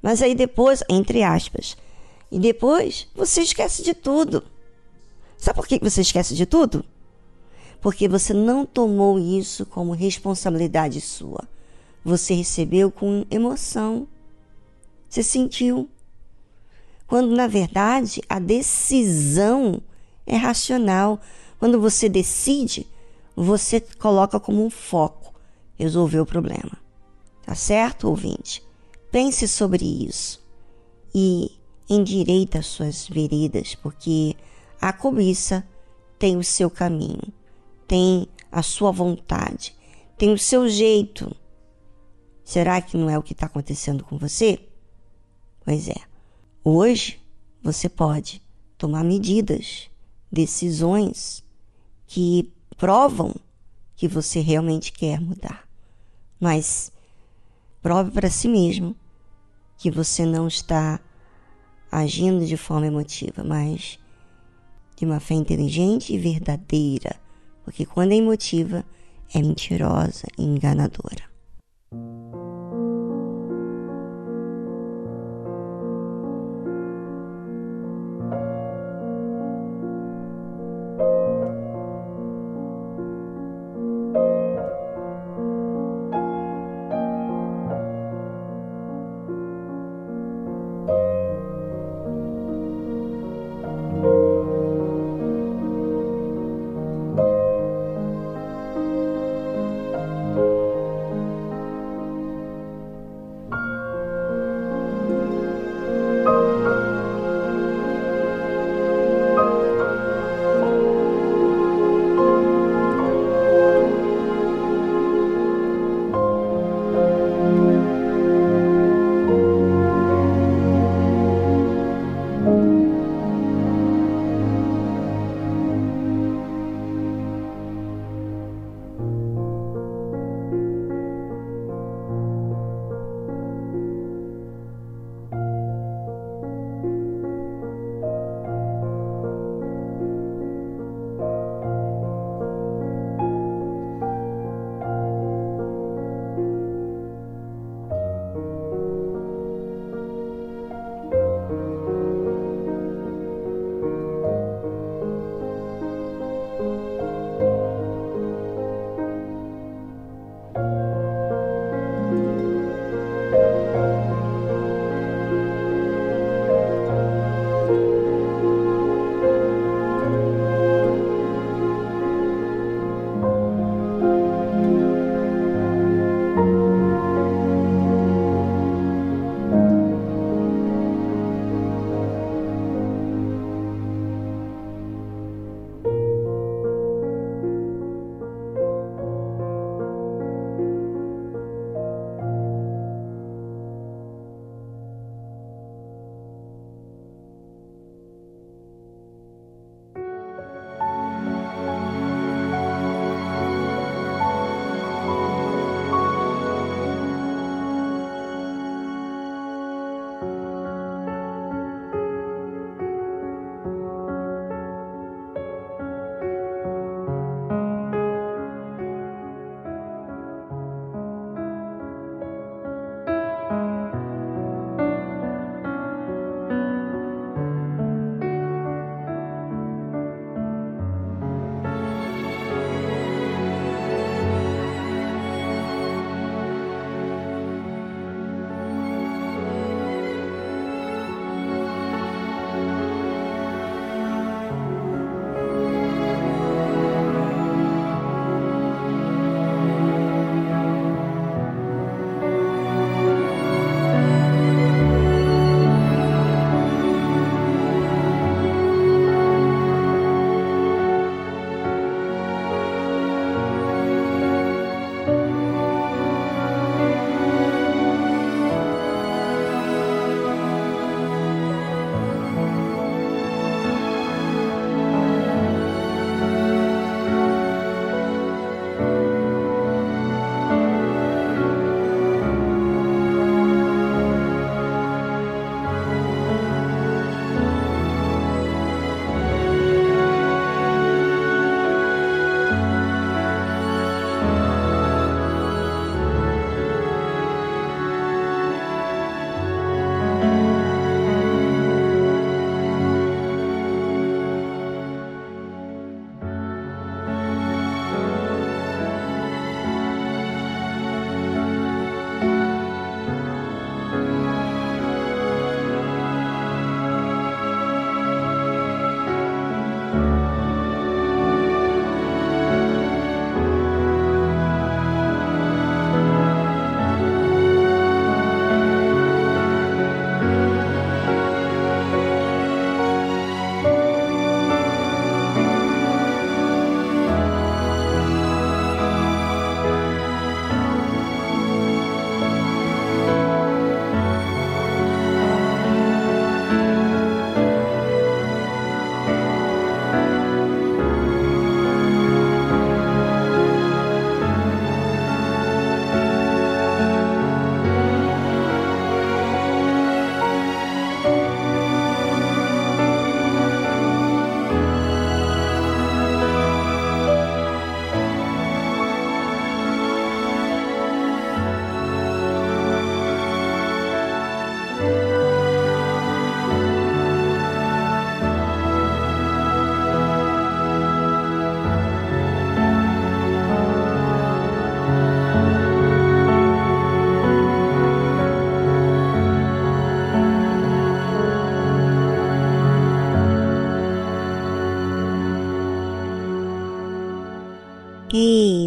Mas 0.02 0.22
aí 0.22 0.34
depois, 0.34 0.84
entre 0.90 1.22
aspas, 1.22 1.78
e 2.32 2.40
depois 2.40 3.08
você 3.14 3.42
esquece 3.42 3.84
de 3.84 3.94
tudo. 3.94 4.44
Sabe 5.38 5.58
por 5.58 5.68
que 5.68 5.80
você 5.80 6.02
esquece 6.02 6.34
de 6.34 6.46
tudo? 6.46 6.84
Porque 7.82 8.08
você 8.08 8.34
não 8.34 8.65
tomou 8.65 9.20
isso 9.20 9.65
como 9.65 9.91
responsabilidade 9.91 11.02
sua. 11.02 11.48
Você 12.06 12.34
recebeu 12.34 12.91
com 12.91 13.26
emoção. 13.30 14.08
Você 15.10 15.24
sentiu. 15.24 15.89
Quando 17.08 17.36
na 17.36 17.48
verdade 17.48 18.22
a 18.30 18.39
decisão 18.39 19.82
é 20.26 20.38
racional. 20.38 21.20
Quando 21.60 21.82
você 21.82 22.08
decide, 22.08 22.88
você 23.36 23.82
coloca 23.82 24.39
como 24.39 24.63
um 24.63 24.70
foco 24.70 25.34
resolver 25.76 26.20
o 26.20 26.26
problema. 26.26 26.78
Tá 27.44 27.56
certo, 27.56 28.08
ouvinte? 28.08 28.63
Pense 29.12 29.48
sobre 29.48 29.84
isso 29.84 30.41
e 31.13 31.52
endireita 31.89 32.60
as 32.60 32.67
suas 32.67 33.08
veredas, 33.08 33.76
porque 33.76 34.36
a 34.80 34.94
cobiça 34.94 35.67
tem 36.17 36.38
o 36.38 36.44
seu 36.44 36.70
caminho, 36.70 37.34
tem 37.91 38.25
a 38.49 38.63
sua 38.63 38.89
vontade, 38.89 39.75
tem 40.17 40.32
o 40.32 40.38
seu 40.38 40.69
jeito. 40.69 41.36
Será 42.41 42.82
que 42.82 42.95
não 42.95 43.10
é 43.10 43.17
o 43.17 43.21
que 43.21 43.34
está 43.34 43.47
acontecendo 43.47 44.01
com 44.06 44.17
você? 44.17 44.65
Pois 45.65 45.89
é. 45.89 45.97
Hoje 46.63 47.19
você 47.62 47.89
pode 47.89 48.41
tomar 48.77 49.04
medidas, 49.04 49.89
decisões 50.32 51.43
que 52.08 52.49
provam 52.77 53.36
que 53.97 54.08
você 54.08 54.39
realmente 54.39 54.93
quer 54.93 55.19
mudar. 55.19 55.67
Mas 56.39 56.93
prove 57.82 58.10
para 58.12 58.30
si 58.30 58.47
mesmo 58.47 58.95
que 59.77 59.91
você 59.91 60.25
não 60.25 60.47
está 60.47 60.97
agindo 61.91 62.45
de 62.45 62.56
forma 62.56 62.88
emotiva, 62.88 63.43
mas 63.43 63.99
de 64.95 65.04
uma 65.04 65.19
fé 65.19 65.34
inteligente 65.34 66.13
e 66.13 66.17
verdadeira, 66.17 67.19
porque 67.72 67.86
quando 67.86 68.12
é 68.12 68.16
emotiva, 68.16 68.84
é 69.34 69.40
mentirosa 69.40 70.28
e 70.38 70.44
enganadora. 70.44 71.31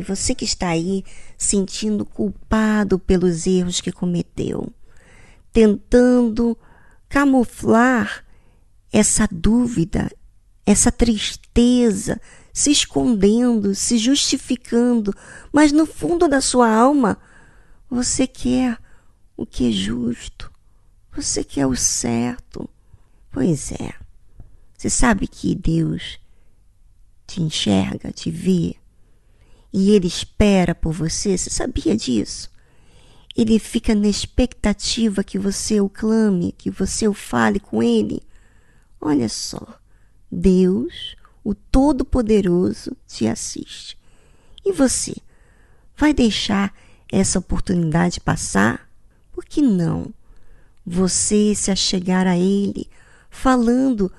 Você 0.05 0.35
que 0.35 0.45
está 0.45 0.69
aí 0.69 1.05
sentindo 1.37 2.05
culpado 2.05 2.99
pelos 2.99 3.47
erros 3.47 3.81
que 3.81 3.91
cometeu, 3.91 4.73
tentando 5.53 6.57
camuflar 7.09 8.25
essa 8.93 9.29
dúvida, 9.31 10.11
essa 10.65 10.93
tristeza, 10.93 12.21
se 12.53 12.71
escondendo, 12.71 13.75
se 13.75 13.99
justificando, 13.99 15.13
mas 15.53 15.73
no 15.73 15.87
fundo 15.87 16.29
da 16.29 16.41
sua 16.41 16.69
alma 16.69 17.19
você 17.91 18.27
quer 18.27 18.79
o 19.37 19.45
que 19.45 19.69
é 19.69 19.73
justo, 19.73 20.53
você 21.13 21.43
quer 21.43 21.67
o 21.67 21.75
certo. 21.75 22.71
Pois 23.31 23.73
é, 23.73 23.93
você 24.77 24.89
sabe 24.89 25.27
que 25.27 25.55
Deus 25.55 26.21
te 27.27 27.43
enxerga, 27.43 28.13
te 28.13 28.31
vê 28.31 28.77
e 29.77 29.91
ele 29.91 30.07
espera 30.07 30.73
por 30.73 30.93
você. 30.93 31.37
Você 31.37 31.51
sabia 31.51 31.97
disso? 31.97 32.49
Ele 33.37 33.59
fica 33.59 33.93
na 33.93 34.07
expectativa 34.07 35.25
que 35.25 35.37
você 35.37 35.81
o 35.81 35.89
clame, 35.89 36.55
que 36.57 36.71
você 36.71 37.09
o 37.09 37.13
fale 37.13 37.59
com 37.59 37.83
ele. 37.83 38.23
Olha 39.01 39.29
só, 39.29 39.67
Deus, 40.31 41.17
o 41.43 41.57
Todo-Poderoso, 41.57 42.97
te 43.09 43.27
assiste. 43.27 43.99
E 44.65 44.71
você 44.71 45.17
vai 45.97 46.15
deixar 46.15 46.73
essa 47.11 47.41
oportunidade 47.41 48.21
passar? 48.21 48.89
Por 49.33 49.45
que 49.45 49.61
não? 49.61 50.15
Você 50.87 51.53
se 51.57 51.73
achegar 51.73 52.29
a 52.29 52.37
Ele, 52.39 52.89
falando 53.29 54.13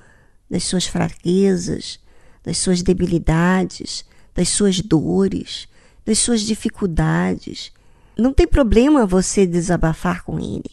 das 0.50 0.64
suas 0.64 0.86
fraquezas, 0.86 1.98
das 2.44 2.58
suas 2.58 2.82
debilidades, 2.82 4.04
das 4.36 4.50
suas 4.50 4.80
dores, 4.80 5.66
das 6.04 6.18
suas 6.18 6.42
dificuldades. 6.42 7.72
Não 8.16 8.32
tem 8.32 8.46
problema 8.46 9.06
você 9.06 9.46
desabafar 9.46 10.22
com 10.22 10.38
ele. 10.38 10.70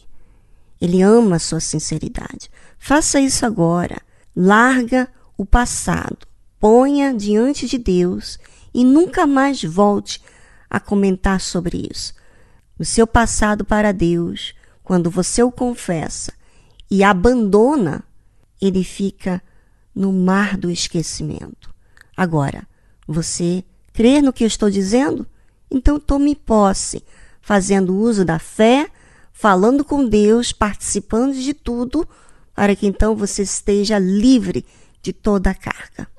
Ele 0.80 1.00
ama 1.00 1.36
a 1.36 1.40
sua 1.40 1.60
sinceridade. 1.60 2.50
Faça 2.78 3.18
isso 3.18 3.46
agora. 3.46 4.00
Larga 4.36 5.08
o 5.36 5.46
passado, 5.46 6.26
ponha 6.60 7.14
diante 7.14 7.66
de 7.66 7.78
Deus 7.78 8.38
e 8.72 8.84
nunca 8.84 9.26
mais 9.26 9.62
volte 9.62 10.20
a 10.68 10.78
comentar 10.78 11.40
sobre 11.40 11.88
isso. 11.90 12.12
O 12.78 12.84
seu 12.84 13.06
passado 13.06 13.64
para 13.64 13.92
Deus, 13.92 14.54
quando 14.82 15.10
você 15.10 15.42
o 15.42 15.50
confessa 15.50 16.32
e 16.90 17.02
abandona, 17.02 18.04
ele 18.60 18.84
fica 18.84 19.42
no 19.94 20.12
mar 20.12 20.56
do 20.56 20.70
esquecimento. 20.70 21.72
Agora, 22.16 22.66
você 23.06 23.64
crê 23.92 24.20
no 24.20 24.32
que 24.32 24.44
eu 24.44 24.48
estou 24.48 24.70
dizendo? 24.70 25.26
Então 25.70 25.98
tome 25.98 26.34
posse, 26.34 27.02
fazendo 27.40 27.96
uso 27.96 28.24
da 28.24 28.38
fé, 28.38 28.88
falando 29.32 29.84
com 29.84 30.08
Deus, 30.08 30.52
participando 30.52 31.34
de 31.34 31.52
tudo, 31.52 32.08
para 32.54 32.76
que 32.76 32.86
então 32.86 33.16
você 33.16 33.42
esteja 33.42 33.98
livre 33.98 34.64
de 35.02 35.12
toda 35.12 35.50
a 35.50 35.54
carga. 35.54 36.13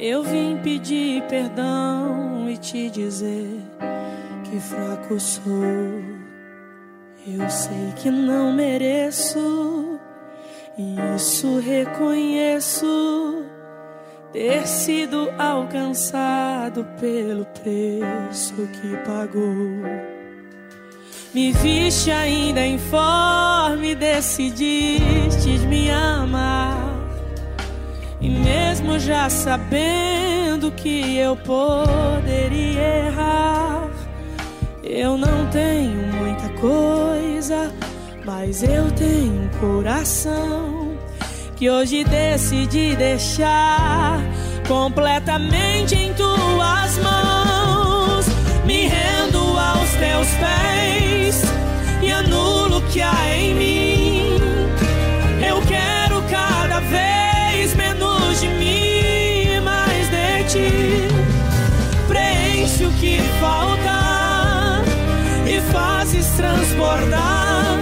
Eu 0.00 0.22
vim 0.22 0.56
pedir 0.62 1.22
perdão 1.24 2.48
e 2.48 2.56
te 2.56 2.88
dizer 2.88 3.60
que 4.44 4.58
fraco 4.58 5.20
sou. 5.20 5.52
Eu 7.26 7.50
sei 7.50 7.92
que 7.96 8.10
não 8.10 8.50
mereço, 8.50 10.00
e 10.78 10.96
isso 11.14 11.60
reconheço. 11.60 13.44
Ter 14.32 14.66
sido 14.66 15.30
alcançado 15.36 16.86
pelo 16.98 17.44
preço 17.44 18.54
que 18.54 18.96
pagou. 19.04 19.82
Me 21.34 21.52
viste 21.52 22.10
ainda 22.10 22.64
informe, 22.64 23.94
decidiste 23.94 25.58
me 25.68 25.90
amar. 25.90 26.89
E 28.20 28.28
mesmo 28.28 28.98
já 28.98 29.30
sabendo 29.30 30.70
que 30.70 31.16
eu 31.16 31.34
poderia 31.36 33.06
errar, 33.06 33.88
eu 34.82 35.16
não 35.16 35.46
tenho 35.46 36.06
muita 36.14 36.48
coisa, 36.60 37.72
mas 38.24 38.62
eu 38.62 38.90
tenho 38.92 39.44
um 39.44 39.48
coração 39.58 40.98
que 41.56 41.70
hoje 41.70 42.04
decidi 42.04 42.94
deixar 42.94 44.20
completamente 44.68 45.94
em 45.94 46.12
tuas 46.14 46.98
mãos. 46.98 48.26
Me 48.66 48.86
rendo 48.86 49.38
aos 49.58 49.90
teus 49.92 50.28
pés 50.36 51.42
e 52.02 52.12
anulo 52.12 52.78
o 52.78 52.82
que 52.82 53.00
há 53.00 53.34
em 53.34 53.54
mim. 53.54 53.89
Transbordar. 66.80 67.78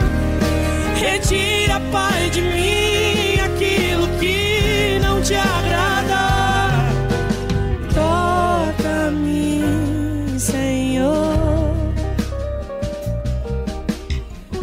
Retira, 0.97 1.81
Pai, 1.93 2.31
de 2.31 2.41
mim 2.43 3.41
aquilo 3.41 4.09
que 4.19 4.99
não 5.01 5.23
te 5.23 5.35
agrada. 5.35 6.73
Toca-me, 7.95 9.63
Senhor. 10.39 11.77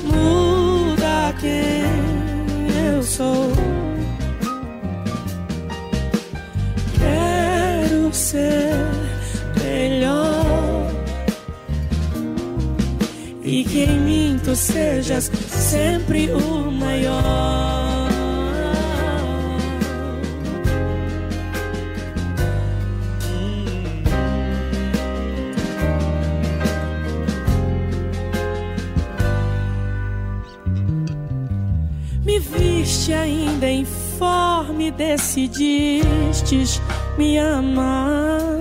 Muda 0.03 1.33
quem 1.39 1.85
eu 2.87 3.01
sou. 3.03 3.51
Quero 6.99 8.13
ser 8.13 8.75
melhor. 9.63 10.35
E 13.43 13.63
que 13.63 13.83
em 13.83 13.99
mim 13.99 14.04
tu 14.45 14.55
sejas 14.55 15.31
sempre 15.49 16.29
o 16.31 16.71
maior. 16.71 18.07
Me 32.23 32.39
viste 32.39 33.13
ainda 33.13 33.67
informe, 33.67 34.91
decidistes 34.91 36.79
me 37.17 37.39
amar. 37.39 38.59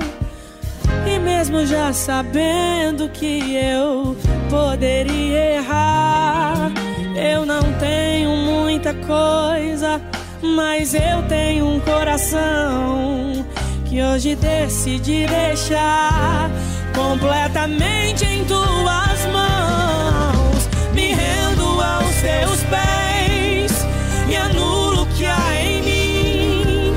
E 1.06 1.18
mesmo 1.18 1.66
já 1.66 1.92
sabendo 1.92 3.10
que 3.10 3.54
eu 3.54 4.13
poderia 4.54 5.56
errar, 5.56 6.70
eu 7.16 7.44
não 7.44 7.62
tenho 7.80 8.36
muita 8.36 8.94
coisa, 8.94 10.00
mas 10.40 10.94
eu 10.94 11.22
tenho 11.28 11.66
um 11.66 11.80
coração 11.80 13.44
que 13.84 14.00
hoje 14.00 14.36
decidi 14.36 15.26
deixar 15.26 16.48
completamente 16.94 18.24
em 18.24 18.44
tuas 18.44 19.26
mãos. 19.32 20.68
Me 20.94 21.12
rendo 21.12 21.80
aos 21.80 22.14
teus 22.22 22.62
pés 22.70 23.84
e 24.28 24.36
anulo 24.36 25.02
o 25.02 25.06
que 25.06 25.26
há 25.26 25.62
em 25.62 25.82
mim. 25.82 26.92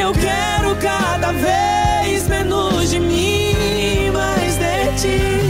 Eu 0.00 0.12
quero 0.14 0.74
cada 0.76 1.30
vez 1.32 2.26
menos 2.26 2.88
de 2.88 2.98
mim 2.98 4.10
mais 4.14 4.56
de 4.56 5.02
ti. 5.02 5.49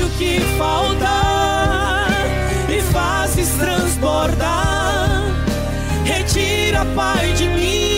O 0.00 0.08
que 0.10 0.38
falta 0.56 2.06
e 2.68 2.80
fazes 2.92 3.48
transbordar. 3.56 5.24
Retira, 6.04 6.84
Pai, 6.94 7.32
de 7.32 7.48
mim 7.48 7.97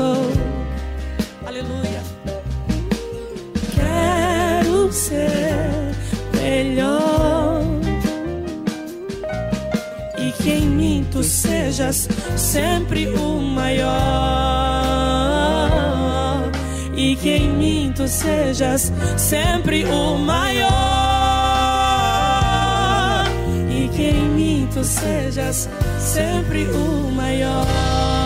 sou. 0.00 0.32
Aleluia. 1.46 2.02
Quero 3.76 4.90
ser 4.92 5.70
melhor. 6.40 7.62
E 10.18 10.32
que 10.32 10.50
em 10.50 10.66
mim 10.66 11.06
tu 11.12 11.22
sejas 11.22 12.08
sempre 12.36 13.08
o 13.08 13.40
maior. 13.40 13.90
E 16.96 17.16
que 17.16 17.30
em 17.30 17.50
mim 17.50 17.92
tu 17.94 18.08
sejas 18.08 18.92
sempre 19.18 19.84
o 19.84 20.16
maior. 20.16 20.70
E 23.68 23.88
que 23.94 24.02
em 24.02 24.28
mim 24.36 24.68
tu 24.72 24.82
sejas 24.82 25.68
sempre 25.98 26.64
o 26.64 27.10
maior. 27.12 28.19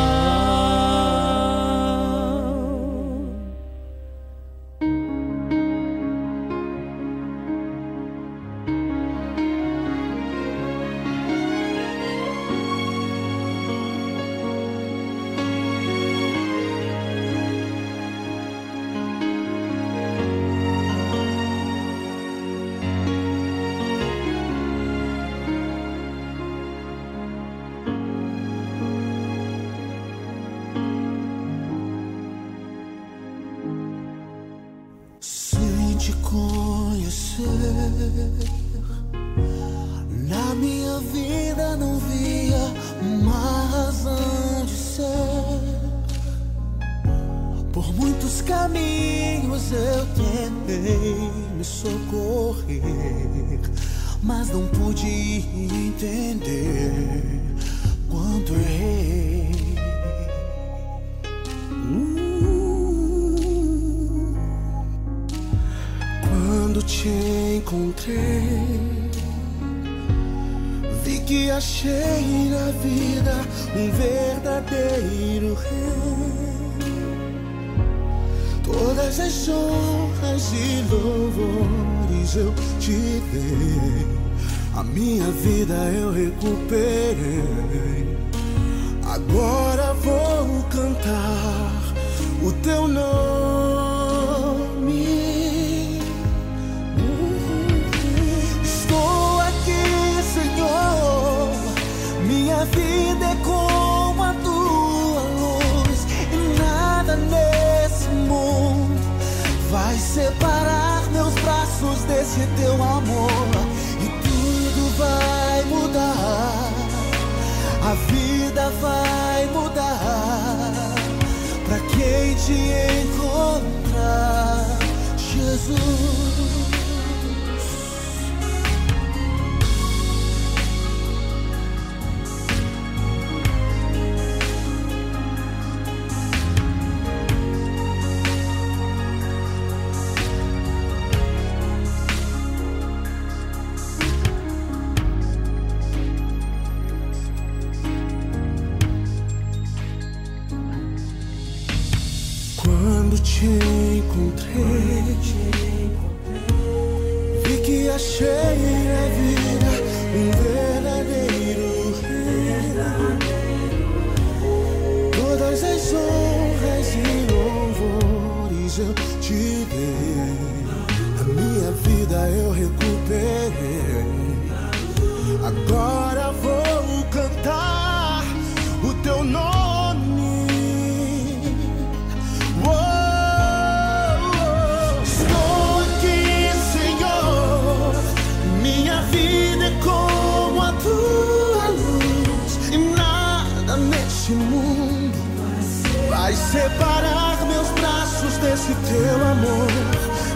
Separar 196.54 197.44
meus 197.46 197.68
braços 197.70 198.36
desse 198.38 198.72
teu 198.86 199.26
amor 199.26 199.68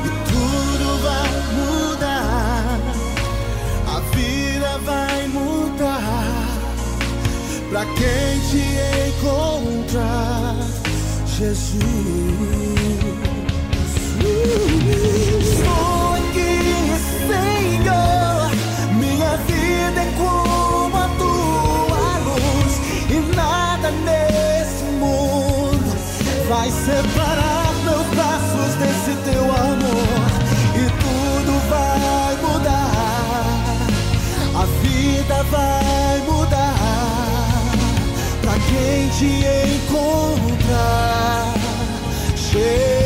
e 0.04 0.08
tudo 0.28 0.98
vai 1.00 1.30
mudar. 1.54 2.80
A 3.86 4.00
vida 4.16 4.78
vai 4.84 5.28
mudar 5.28 6.02
pra 7.70 7.84
quem 7.94 8.40
te 8.50 8.64
encontrar, 9.10 10.56
Jesus. 11.38 11.78
Uh 14.20 15.44
-uh. 15.44 15.47
vai 26.58 26.70
separar 26.72 27.72
meus 27.84 28.06
braços 28.08 28.74
desse 28.80 29.14
teu 29.30 29.44
amor 29.44 30.26
e 30.74 30.84
tudo 31.02 31.52
vai 31.70 32.32
mudar. 32.42 32.90
A 34.56 34.64
vida 34.82 35.38
vai 35.44 36.18
mudar 36.26 36.74
pra 38.42 38.54
quem 38.68 39.08
te 39.10 39.30
encontrar. 39.76 41.54
Chega 42.34 42.97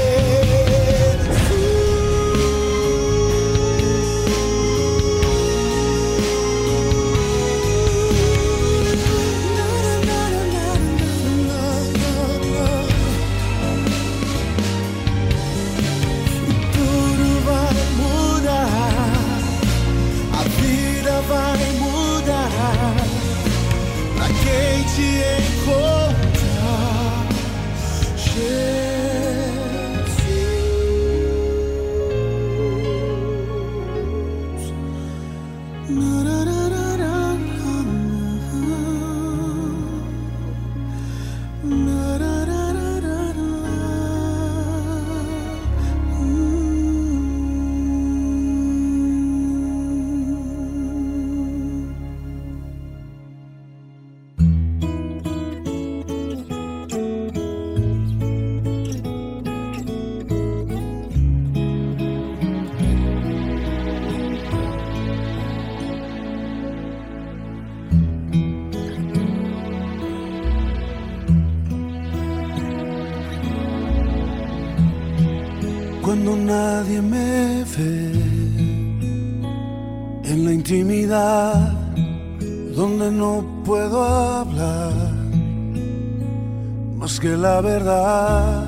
la 87.43 87.61
verdad 87.61 88.65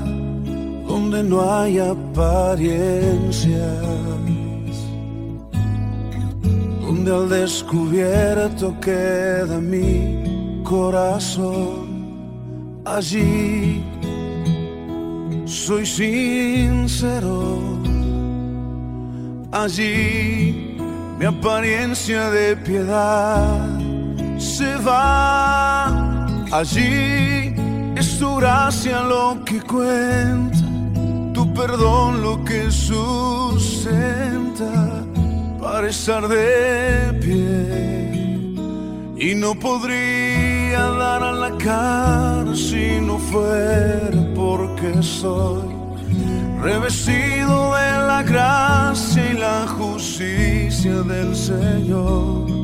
donde 0.89 1.23
no 1.23 1.49
hay 1.49 1.79
apariencias, 1.79 3.79
donde 6.83 7.15
al 7.15 7.29
descubierto 7.29 8.75
queda 8.81 9.61
mi 9.61 10.61
corazón, 10.65 12.81
allí 12.85 13.85
soy 15.45 15.87
sincero, 15.87 17.61
allí 19.53 20.77
mi 21.19 21.27
apariencia 21.27 22.29
de 22.31 22.57
piedad 22.57 23.79
se 24.37 24.77
va, 24.79 26.27
allí 26.51 27.44
es 27.97 28.19
tu 28.19 28.37
gracia 28.37 29.03
lo 29.03 29.45
que 29.45 29.61
cuenta, 29.61 30.59
tu 31.33 31.53
perdón 31.55 32.23
lo 32.23 32.45
que 32.45 32.71
sustenta 32.71 34.25
para 35.61 35.89
estar 35.89 36.27
de 36.29 37.13
pie. 37.21 38.15
Y 39.17 39.35
no 39.35 39.55
podría 39.55 40.81
dar 40.81 41.23
a 41.23 41.33
la 41.33 41.57
cara 41.57 42.55
si 42.55 43.01
no 43.01 43.19
fuera 43.19 44.23
porque 44.35 45.03
soy 45.03 45.75
revestido 46.61 47.75
de 47.75 47.93
la 48.07 48.23
gracia 48.23 49.31
y 49.31 49.35
la 49.39 49.67
justicia 49.69 51.03
del 51.03 51.35
Señor. 51.37 52.64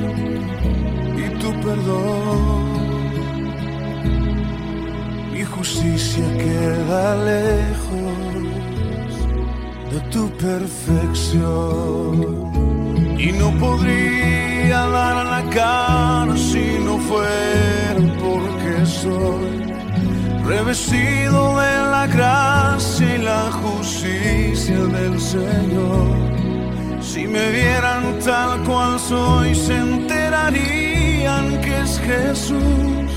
tu 1.41 1.51
perdón. 1.65 2.61
Mi 5.33 5.43
justicia 5.43 6.25
queda 6.37 7.15
lejos 7.31 8.17
de 9.91 9.99
tu 10.13 10.29
perfección. 10.47 12.13
Y 13.17 13.31
no 13.33 13.49
podría 13.59 14.79
dar 14.97 15.17
a 15.17 15.23
la 15.35 15.43
cara 15.49 16.35
si 16.37 16.79
no 16.85 16.97
fuera 17.09 18.01
porque 18.23 18.85
soy 18.85 19.51
revestido 20.45 21.39
de 21.61 21.73
la 21.93 22.07
gracia 22.07 23.15
y 23.15 23.17
la 23.31 23.51
justicia 23.61 24.79
del 24.97 25.19
Señor. 25.19 26.07
Si 27.01 27.27
me 27.27 27.51
vieran 27.51 28.19
tal 28.23 28.63
cual 28.63 28.99
soy, 28.99 29.53
se 29.53 29.75
enterarían 29.77 30.90
que 31.61 31.81
es 31.81 31.99
Jesús. 31.99 33.11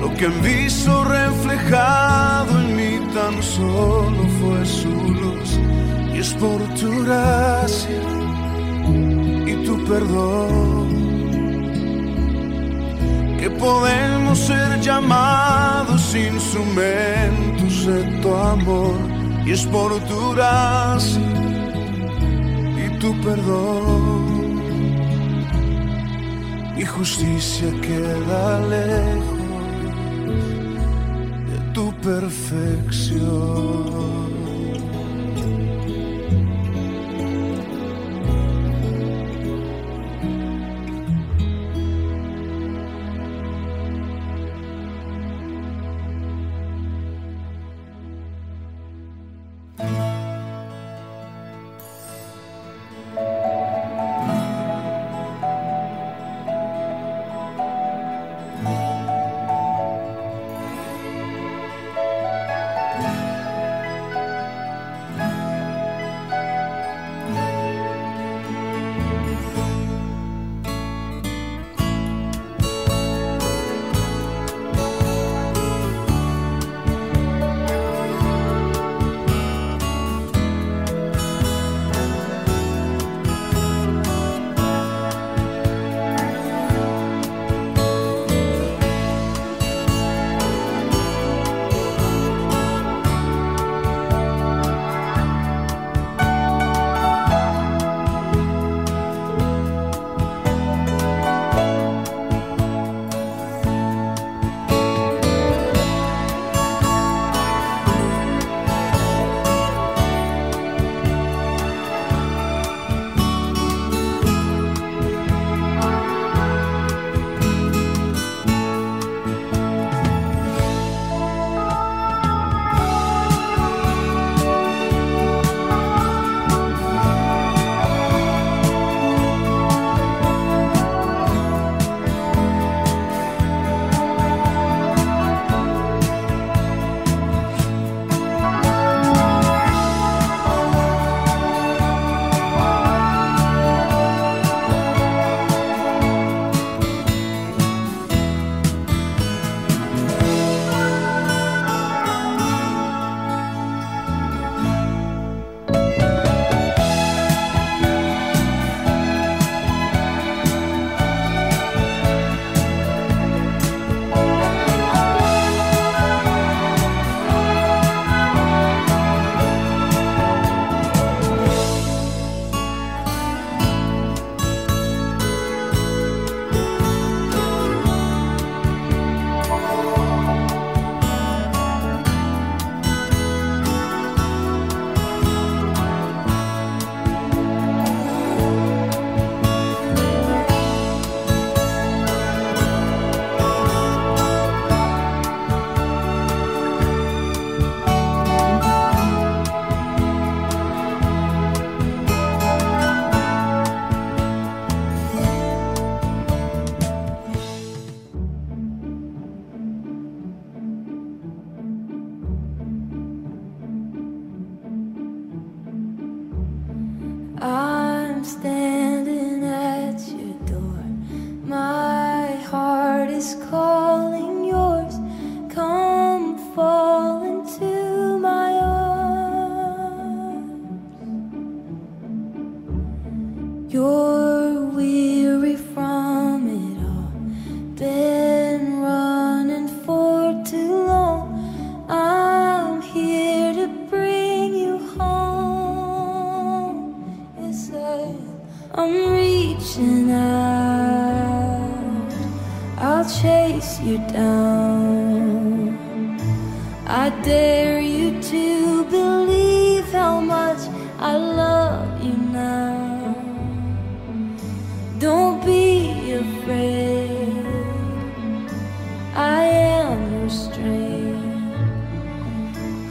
Lo 0.00 0.14
que 0.14 0.26
han 0.26 0.42
visto 0.42 1.04
reflejado 1.04 2.60
en 2.60 2.76
mí 2.76 3.14
tan 3.14 3.42
solo 3.42 4.22
fue 4.40 4.64
su 4.64 4.88
luz. 4.88 5.58
Y 6.14 6.18
es 6.18 6.32
por 6.34 6.60
tu 6.74 7.04
gracia 7.04 8.02
y 9.46 9.54
tu 9.64 9.84
perdón 9.84 11.04
que 13.38 13.50
podemos 13.50 14.38
ser 14.38 14.80
llamados 14.80 16.14
instrumentos 16.14 17.86
de 17.86 18.04
tu 18.22 18.34
amor. 18.34 18.96
Y 19.44 19.52
es 19.52 19.66
por 19.66 19.92
tu 20.04 20.32
gracia 20.34 21.20
y 22.84 22.98
tu 22.98 23.20
perdón. 23.20 24.33
Mi 26.76 26.84
justicia 26.84 27.70
queda 27.80 28.60
lejos 28.66 29.38
de 31.48 31.58
tu 31.72 31.92
perfección. 32.00 34.23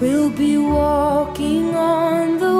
We'll 0.03 0.29
be 0.29 0.57
walking 0.57 1.73
on 1.73 2.37
the 2.37 2.52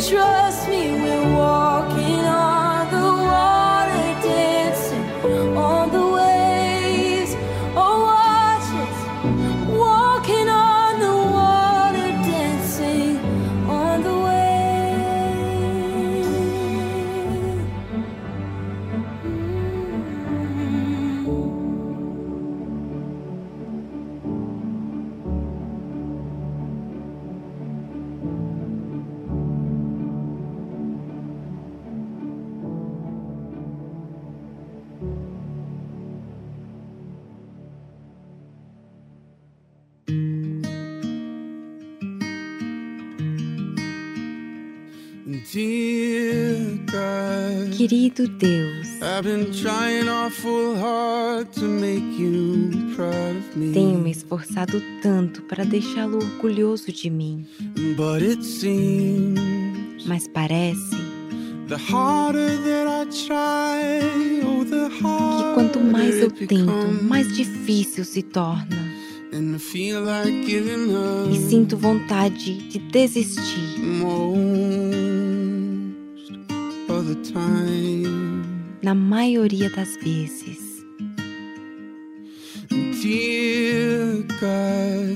control 0.00 0.49
Querido 48.10 48.28
Deus, 48.38 48.88
tenho 53.72 53.98
me 53.98 54.10
esforçado 54.10 54.82
tanto 55.00 55.42
para 55.42 55.64
deixá-lo 55.64 56.18
orgulhoso 56.18 56.92
de 56.92 57.08
mim. 57.08 57.46
Mas 60.06 60.26
parece 60.28 60.96
The 61.68 61.76
harder 61.76 62.58
that 62.64 62.88
I 62.88 63.06
try, 63.26 64.42
oh, 64.44 64.64
the 64.64 64.88
que 64.90 65.54
quanto 65.54 65.78
mais 65.78 66.16
eu 66.20 66.30
tento, 66.32 67.04
mais 67.04 67.32
difícil 67.32 68.04
se 68.04 68.22
torna. 68.24 68.90
E 71.32 71.36
sinto 71.48 71.76
vontade 71.76 72.56
de 72.68 72.78
desistir. 72.80 73.78
Na 78.82 78.94
maioria 78.94 79.70
das 79.70 79.96
vezes. 79.96 80.70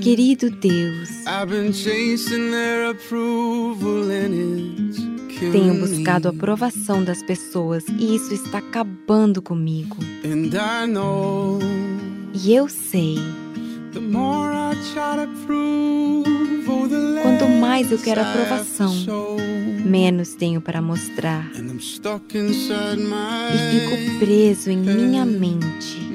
Querido 0.03 0.51
Deus, 0.51 1.09
tenho 5.53 5.75
buscado 5.81 6.29
a 6.29 6.31
aprovação 6.31 7.05
das 7.05 7.23
pessoas 7.23 7.85
e 7.99 8.17
isso 8.17 8.33
está 8.35 8.59
acabando 8.59 9.43
comigo. 9.43 9.97
E 12.35 12.55
eu 12.55 12.69
sei, 12.69 13.19
Quanto 17.23 17.49
mais 17.61 17.93
eu 17.93 17.99
quero 17.99 18.21
I 18.21 18.25
have 18.25 18.37
to 18.37 18.43
aprovação, 18.43 18.95
menos 19.85 20.35
tenho 20.35 20.61
para 20.61 20.83
mostrar. 20.83 21.51
E 21.53 21.63
fico 23.71 24.19
preso 24.19 24.71
em 24.71 24.79
minha 24.79 25.25
mente. 25.25 26.13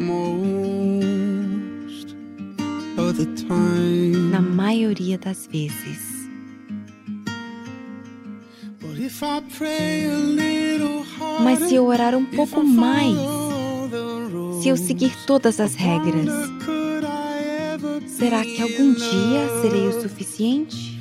Na 4.32 4.41
maioria 4.41 5.17
das 5.17 5.47
vezes. 5.47 6.09
But 8.82 8.99
if 8.99 9.23
I 9.23 9.41
pray 9.57 10.05
a 10.05 10.15
little 10.15 11.03
harder, 11.17 11.43
Mas 11.43 11.59
se 11.69 11.75
eu 11.75 11.86
orar 11.86 12.13
um 12.15 12.25
pouco 12.25 12.63
mais, 12.63 13.15
follow 13.15 13.88
the 13.89 13.97
rules, 14.32 14.63
se 14.63 14.69
eu 14.69 14.77
seguir 14.77 15.11
todas 15.25 15.59
as 15.59 15.75
regras, 15.75 16.30
será 18.07 18.43
que 18.43 18.61
algum 18.61 18.93
dia 18.93 19.61
serei 19.61 19.88
o 19.88 20.01
suficiente? 20.01 20.97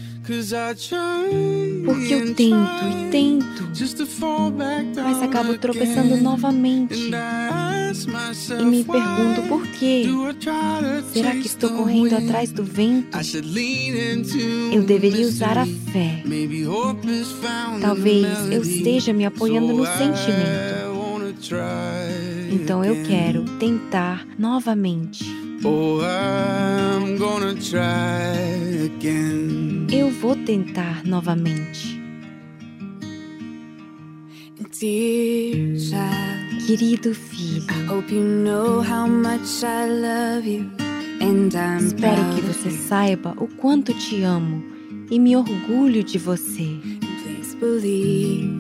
Porque 1.87 2.15
eu 2.15 2.35
tento 2.35 2.85
e 2.85 3.11
tento, 3.11 3.69
mas 5.03 5.23
acabo 5.23 5.57
tropeçando 5.57 6.19
novamente 6.19 7.11
e 8.61 8.65
me 8.65 8.85
pergunto 8.85 9.43
por 9.49 9.67
quê. 9.69 10.05
Será 11.15 11.31
que 11.31 11.47
estou 11.47 11.71
correndo 11.71 12.15
atrás 12.15 12.53
do 12.53 12.63
vento? 12.63 13.17
Eu 14.71 14.83
deveria 14.83 15.27
usar 15.27 15.57
a 15.57 15.65
fé. 15.65 16.23
Talvez 17.81 18.27
eu 18.51 18.61
esteja 18.61 19.15
me 19.15 19.25
apoiando 19.25 19.73
no 19.73 19.87
sentimento. 19.87 20.89
Então 22.51 22.85
eu 22.85 23.03
quero 23.05 23.45
tentar 23.59 24.27
novamente. 24.39 25.38
Oh, 25.65 26.01
I'm 26.01 27.17
gonna 27.19 27.55
try 27.55 28.85
again. 28.87 29.87
Eu 29.91 30.11
vou 30.11 30.37
tentar 30.37 31.05
novamente. 31.05 31.99
Dear 34.81 35.77
child, 35.77 36.67
Querido 36.67 37.13
filho, 37.13 37.65
I 37.69 37.87
hope 37.91 38.13
you 38.15 38.23
know 38.23 38.81
how 38.81 39.09
much 39.09 39.65
I 39.65 39.89
love 39.89 40.47
you. 40.47 40.71
And 41.21 41.53
I'm 41.57 41.87
espero 41.89 42.23
que 42.37 42.41
você 42.43 42.71
saiba 42.71 43.35
o 43.39 43.49
quanto 43.49 43.93
te 43.95 44.23
amo 44.23 44.63
e 45.11 45.19
me 45.19 45.35
orgulho 45.37 46.05
de 46.05 46.17
você. 46.19 46.79
Please 47.25 47.57
believe 47.57 48.57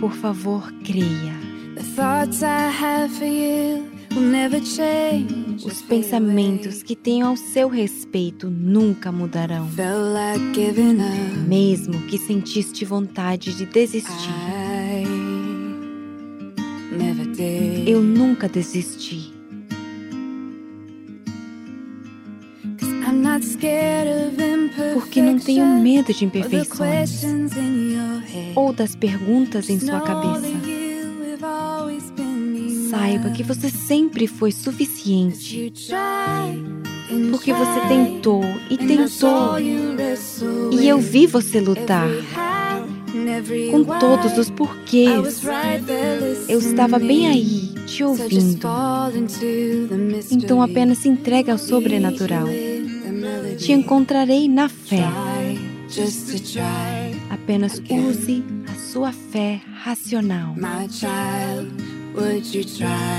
Por 0.00 0.12
favor, 0.12 0.70
creia. 0.84 1.32
the 1.76 1.82
thoughts 1.96 2.42
I 2.42 2.68
have 2.68 3.10
for 3.16 3.24
you 3.26 3.88
will 4.14 4.20
never 4.30 4.60
change. 4.60 5.43
Os 5.64 5.80
pensamentos 5.80 6.82
que 6.82 6.94
tenho 6.94 7.26
ao 7.26 7.36
seu 7.36 7.68
respeito 7.68 8.50
nunca 8.50 9.10
mudarão. 9.10 9.66
Mesmo 11.48 12.02
que 12.02 12.18
sentiste 12.18 12.84
vontade 12.84 13.54
de 13.56 13.64
desistir, 13.64 14.12
eu 17.86 18.02
nunca 18.02 18.46
desisti. 18.46 19.32
Porque 24.92 25.22
não 25.22 25.38
tenho 25.38 25.66
medo 25.80 26.12
de 26.12 26.24
imperfeições 26.24 27.22
ou 28.54 28.72
das 28.72 28.94
perguntas 28.94 29.70
em 29.70 29.80
sua 29.80 30.00
cabeça. 30.00 30.73
Saiba 32.94 33.30
que 33.30 33.42
você 33.42 33.68
sempre 33.68 34.28
foi 34.28 34.52
suficiente. 34.52 35.72
Porque 37.30 37.52
você 37.52 37.80
tentou 37.88 38.44
e 38.70 38.78
tentou. 38.78 39.58
E 40.72 40.88
eu 40.88 41.00
vi 41.00 41.26
você 41.26 41.60
lutar 41.60 42.08
com 43.72 43.84
todos 43.98 44.38
os 44.38 44.48
porquês. 44.48 45.42
Eu 46.48 46.60
estava 46.60 47.00
bem 47.00 47.26
aí, 47.26 47.74
te 47.84 48.04
ouvindo. 48.04 48.68
Então 50.30 50.62
apenas 50.62 50.98
se 50.98 51.08
entregue 51.08 51.50
ao 51.50 51.58
sobrenatural. 51.58 52.46
Te 53.58 53.72
encontrarei 53.72 54.48
na 54.48 54.68
fé. 54.68 55.02
Apenas 57.28 57.82
use 57.90 58.44
a 58.72 58.92
sua 58.92 59.10
fé 59.10 59.60
racional. 59.82 60.54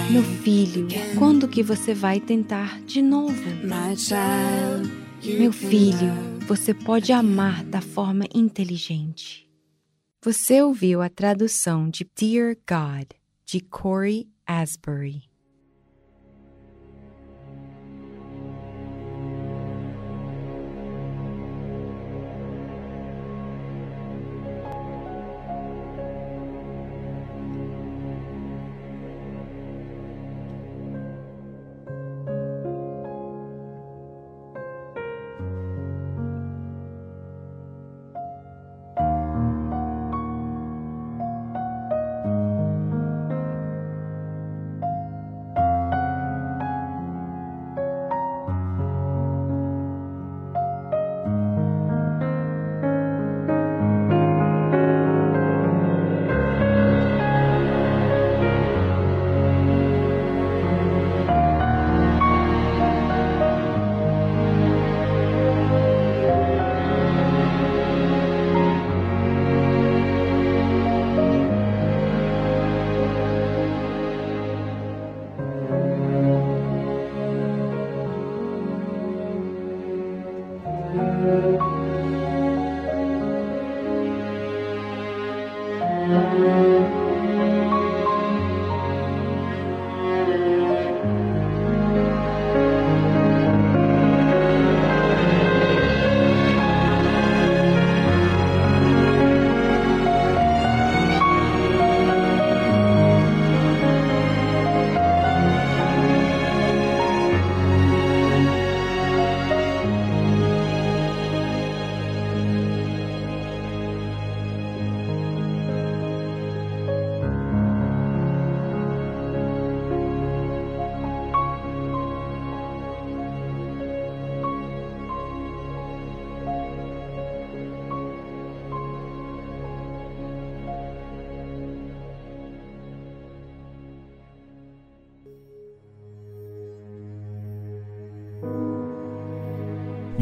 Meu 0.09 0.23
filho, 0.23 0.87
quando 1.19 1.49
que 1.49 1.61
você 1.61 1.93
vai 1.93 2.21
tentar 2.21 2.79
de 2.83 3.01
novo? 3.01 3.43
Meu 5.37 5.51
filho, 5.51 6.13
você 6.47 6.73
pode 6.73 7.11
amar 7.11 7.63
da 7.65 7.81
forma 7.81 8.23
inteligente. 8.33 9.49
Você 10.23 10.61
ouviu 10.61 11.01
a 11.01 11.09
tradução 11.09 11.89
de 11.89 12.09
Dear 12.15 12.55
God, 12.67 13.09
de 13.45 13.59
Corey 13.59 14.27
Asbury. 14.47 15.23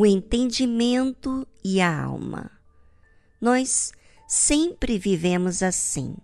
O 0.00 0.06
entendimento 0.06 1.44
e 1.64 1.80
a 1.80 2.04
alma. 2.04 2.52
Nós 3.40 3.90
sempre 4.28 4.96
vivemos 4.96 5.60
assim. 5.60 6.14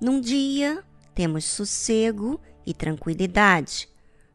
Num 0.00 0.20
dia, 0.20 0.84
temos 1.16 1.44
sossego 1.44 2.40
e 2.64 2.72
tranquilidade. 2.72 3.88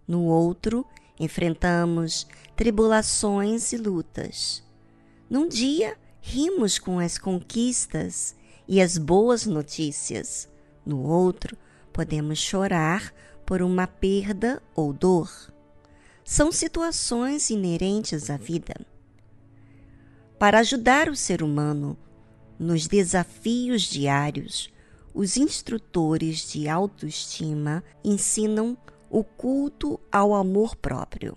No 0.05 0.25
outro, 0.25 0.85
enfrentamos 1.17 2.27
tribulações 2.57 3.71
e 3.71 3.77
lutas. 3.77 4.61
Num 5.29 5.47
dia, 5.47 5.97
rimos 6.19 6.77
com 6.77 6.99
as 6.99 7.17
conquistas 7.17 8.35
e 8.67 8.81
as 8.81 8.97
boas 8.97 9.45
notícias. 9.45 10.49
No 10.85 11.03
outro, 11.03 11.55
podemos 11.93 12.37
chorar 12.37 13.13
por 13.45 13.61
uma 13.61 13.87
perda 13.87 14.61
ou 14.75 14.91
dor. 14.91 15.31
São 16.31 16.51
situações 16.51 17.49
inerentes 17.49 18.29
à 18.29 18.37
vida. 18.37 18.75
Para 20.37 20.59
ajudar 20.59 21.09
o 21.09 21.15
ser 21.15 21.41
humano 21.41 21.97
nos 22.59 22.85
desafios 22.85 23.81
diários, 23.81 24.71
os 25.11 25.37
instrutores 25.37 26.51
de 26.51 26.69
autoestima 26.69 27.83
ensinam 28.03 28.77
o 29.09 29.23
culto 29.23 29.99
ao 30.11 30.35
amor 30.35 30.75
próprio. 30.75 31.35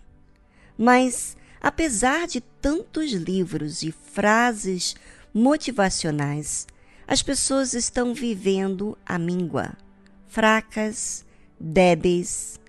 Mas, 0.77 1.39
apesar 1.59 2.27
de 2.27 2.43
tantos 2.43 3.13
livros 3.13 3.83
e 3.83 3.91
frases 3.91 4.95
motivacionais, 5.33 6.67
as 7.09 7.23
pessoas 7.23 7.73
estão 7.73 8.13
vivendo 8.13 8.99
a 9.07 9.19
míngua, 9.19 9.73
fracas, 10.27 11.25
débeis. 11.59 12.61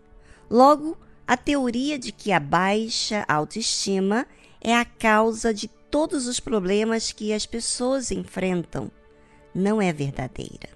Logo, 0.49 0.97
a 1.27 1.37
teoria 1.37 1.97
de 1.97 2.11
que 2.11 2.31
a 2.31 2.39
baixa 2.39 3.25
autoestima 3.27 4.25
é 4.61 4.75
a 4.75 4.85
causa 4.85 5.53
de 5.53 5.67
todos 5.67 6.27
os 6.27 6.39
problemas 6.39 7.11
que 7.11 7.33
as 7.33 7.45
pessoas 7.45 8.11
enfrentam 8.11 8.91
não 9.53 9.81
é 9.81 9.93
verdadeira. 9.93 10.69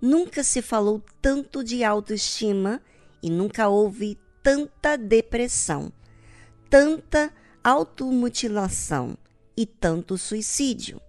Nunca 0.00 0.42
se 0.42 0.60
falou 0.60 1.02
tanto 1.20 1.62
de 1.62 1.84
autoestima 1.84 2.80
e 3.22 3.30
nunca 3.30 3.68
houve 3.68 4.18
tanta 4.42 4.96
depressão 4.96 5.92
tanta 6.70 7.32
automutilação 7.64 9.18
e 9.56 9.66
tanto 9.66 10.16
suicídio. 10.16 11.00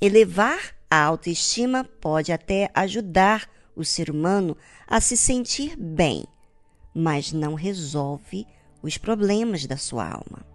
Elevar 0.00 0.76
a 0.88 1.02
autoestima 1.02 1.84
pode 2.00 2.32
até 2.32 2.70
ajudar 2.72 3.50
o 3.74 3.84
ser 3.84 4.10
humano 4.10 4.56
a 4.86 5.00
se 5.00 5.16
sentir 5.16 5.76
bem, 5.76 6.24
mas 6.94 7.32
não 7.32 7.54
resolve 7.54 8.46
os 8.82 8.96
problemas 8.96 9.66
da 9.66 9.76
sua 9.76 10.08
alma. 10.08 10.46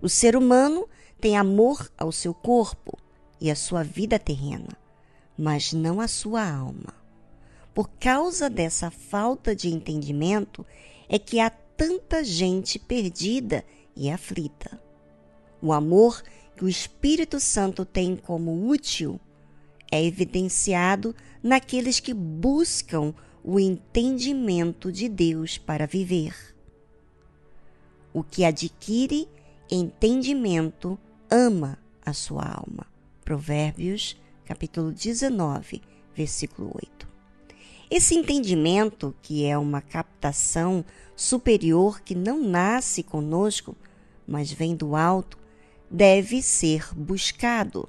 O 0.00 0.08
ser 0.08 0.36
humano 0.36 0.88
tem 1.20 1.36
amor 1.36 1.90
ao 1.98 2.12
seu 2.12 2.32
corpo 2.32 2.96
e 3.40 3.50
à 3.50 3.56
sua 3.56 3.82
vida 3.82 4.18
terrena, 4.18 4.76
mas 5.36 5.72
não 5.72 6.00
à 6.00 6.06
sua 6.06 6.48
alma. 6.48 6.94
Por 7.74 7.90
causa 8.00 8.48
dessa 8.48 8.90
falta 8.90 9.54
de 9.54 9.68
entendimento 9.68 10.64
é 11.08 11.18
que 11.18 11.40
há 11.40 11.50
tanta 11.50 12.22
gente 12.24 12.78
perdida 12.78 13.64
e 13.94 14.10
aflita. 14.10 14.80
O 15.60 15.72
amor 15.72 16.22
que 16.56 16.64
o 16.64 16.68
Espírito 16.68 17.38
Santo 17.38 17.84
tem 17.84 18.16
como 18.16 18.68
útil 18.68 19.20
é 19.90 20.02
evidenciado 20.02 21.14
naqueles 21.42 22.00
que 22.00 22.12
buscam 22.14 23.14
o 23.48 23.60
entendimento 23.60 24.90
de 24.90 25.08
Deus 25.08 25.56
para 25.56 25.86
viver. 25.86 26.34
O 28.12 28.24
que 28.24 28.44
adquire 28.44 29.28
entendimento 29.70 30.98
ama 31.30 31.78
a 32.04 32.12
sua 32.12 32.42
alma. 32.42 32.88
Provérbios, 33.24 34.20
capítulo 34.44 34.90
19, 34.90 35.80
versículo 36.12 36.72
8. 36.74 37.08
Esse 37.88 38.16
entendimento, 38.16 39.14
que 39.22 39.46
é 39.46 39.56
uma 39.56 39.80
captação 39.80 40.84
superior 41.14 42.00
que 42.00 42.16
não 42.16 42.42
nasce 42.42 43.04
conosco, 43.04 43.76
mas 44.26 44.50
vem 44.50 44.74
do 44.74 44.96
alto, 44.96 45.38
deve 45.88 46.42
ser 46.42 46.92
buscado, 46.96 47.88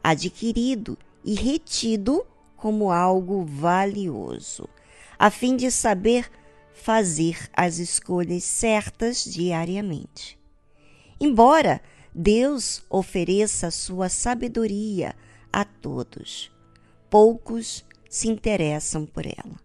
adquirido 0.00 0.96
e 1.24 1.34
retido 1.34 2.24
como 2.56 2.92
algo 2.92 3.44
valioso, 3.44 4.68
a 5.24 5.30
fim 5.30 5.56
de 5.56 5.70
saber 5.70 6.30
fazer 6.74 7.48
as 7.56 7.78
escolhas 7.78 8.44
certas 8.44 9.24
diariamente. 9.24 10.38
Embora 11.18 11.80
Deus 12.14 12.82
ofereça 12.90 13.70
sua 13.70 14.10
sabedoria 14.10 15.16
a 15.50 15.64
todos, 15.64 16.52
poucos 17.08 17.86
se 18.06 18.28
interessam 18.28 19.06
por 19.06 19.24
ela. 19.24 19.58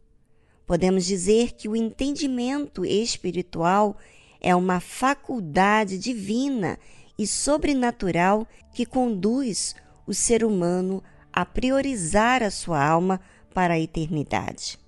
Podemos 0.66 1.06
dizer 1.06 1.52
que 1.52 1.68
o 1.68 1.76
entendimento 1.76 2.86
espiritual 2.86 3.98
é 4.40 4.56
uma 4.56 4.80
faculdade 4.80 5.98
divina 5.98 6.80
e 7.18 7.28
sobrenatural 7.28 8.48
que 8.74 8.86
conduz 8.86 9.76
o 10.08 10.14
ser 10.14 10.46
humano 10.46 11.04
a 11.34 11.46
priorizar 11.46 12.44
a 12.44 12.50
sua 12.50 12.82
alma 12.82 13.20
para 13.54 13.74
a 13.74 13.80
eternidade. 13.80 14.80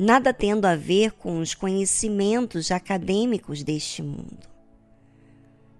Nada 0.00 0.32
tendo 0.32 0.64
a 0.64 0.76
ver 0.76 1.10
com 1.10 1.40
os 1.40 1.54
conhecimentos 1.54 2.70
acadêmicos 2.70 3.64
deste 3.64 4.00
mundo. 4.00 4.46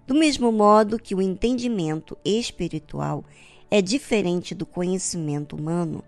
Do 0.05 0.13
mesmo 0.13 0.51
modo 0.51 0.99
que 0.99 1.15
o 1.15 1.21
entendimento 1.21 2.17
espiritual 2.25 3.23
é 3.71 3.81
diferente 3.81 4.53
do 4.53 4.65
conhecimento 4.65 5.55
humano, 5.55 6.03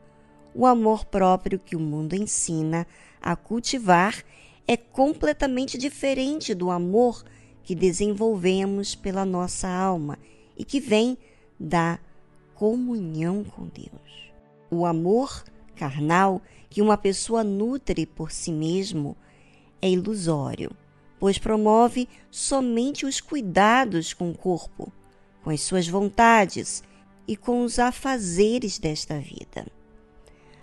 o 0.53 0.66
amor 0.66 1.05
próprio 1.05 1.57
que 1.57 1.74
o 1.74 1.80
mundo 1.80 2.14
ensina 2.14 2.86
a 3.22 3.34
cultivar 3.34 4.22
é 4.68 4.76
completamente 4.76 5.78
diferente 5.78 6.53
do 6.53 6.70
amor 6.70 7.24
que 7.64 7.74
desenvolvemos 7.74 8.93
pela 8.93 9.24
nossa 9.24 9.70
alma 9.70 10.20
e 10.57 10.66
que 10.66 10.82
vem 10.82 11.18
da 11.57 11.97
comunhão 12.55 13.45
com 13.45 13.68
Deus. 13.68 14.32
O 14.70 14.86
amor 14.86 15.45
carnal 15.78 16.41
que 16.72 16.82
uma 16.82 16.98
pessoa 16.98 17.44
nutre 17.44 18.06
por 18.06 18.32
si 18.32 18.50
mesmo 18.50 19.18
é 19.82 19.90
ilusório, 19.90 20.72
pois 21.20 21.38
promove 21.38 22.08
somente 22.32 23.06
os 23.06 23.20
cuidados 23.20 24.14
com 24.14 24.32
o 24.32 24.38
corpo, 24.38 24.90
com 25.44 25.50
as 25.50 25.60
suas 25.60 25.86
vontades 25.86 26.82
e 27.28 27.36
com 27.36 27.66
os 27.66 27.78
afazeres 27.78 28.80
desta 28.80 29.20
vida. 29.20 29.68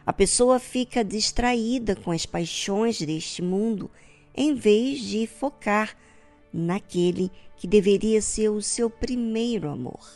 A 0.07 0.13
pessoa 0.13 0.59
fica 0.59 1.05
distraída 1.05 1.95
com 1.95 2.11
as 2.11 2.25
paixões 2.25 2.99
deste 2.99 3.43
mundo 3.43 3.91
em 4.35 4.55
vez 4.55 5.01
de 5.01 5.27
focar 5.27 5.95
naquele 6.51 7.31
que 7.55 7.67
deveria 7.67 8.23
ser 8.23 8.49
o 8.49 8.63
seu 8.63 8.89
primeiro 8.89 9.69
amor. 9.69 10.09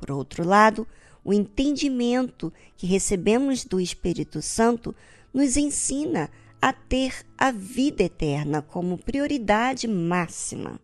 Por 0.00 0.10
outro 0.10 0.44
lado, 0.44 0.84
o 1.24 1.32
entendimento 1.32 2.52
que 2.76 2.86
recebemos 2.86 3.64
do 3.64 3.80
Espírito 3.80 4.40
Santo 4.40 4.94
nos 5.32 5.56
ensina 5.56 6.30
a 6.60 6.72
ter 6.72 7.24
a 7.38 7.50
vida 7.50 8.02
eterna 8.02 8.60
como 8.62 8.98
prioridade 8.98 9.86
máxima. 9.86 10.80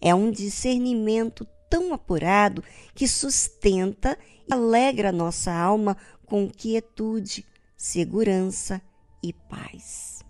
É 0.00 0.14
um 0.14 0.30
discernimento 0.30 1.46
tão 1.68 1.92
apurado 1.92 2.64
que 2.94 3.06
sustenta 3.06 4.18
e 4.48 4.52
alegra 4.52 5.12
nossa 5.12 5.52
alma 5.52 5.96
com 6.26 6.48
quietude, 6.48 7.44
segurança 7.76 8.80
e 9.22 9.32
paz. 9.32 10.24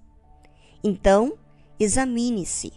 Então, 0.82 1.38
examine-se. 1.78 2.72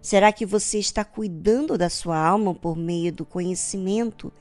Será 0.00 0.32
que 0.32 0.46
você 0.46 0.78
está 0.78 1.04
cuidando 1.04 1.76
da 1.76 1.90
sua 1.90 2.18
alma 2.18 2.54
por 2.54 2.76
meio 2.76 3.12
do 3.12 3.26
conhecimento 3.26 4.32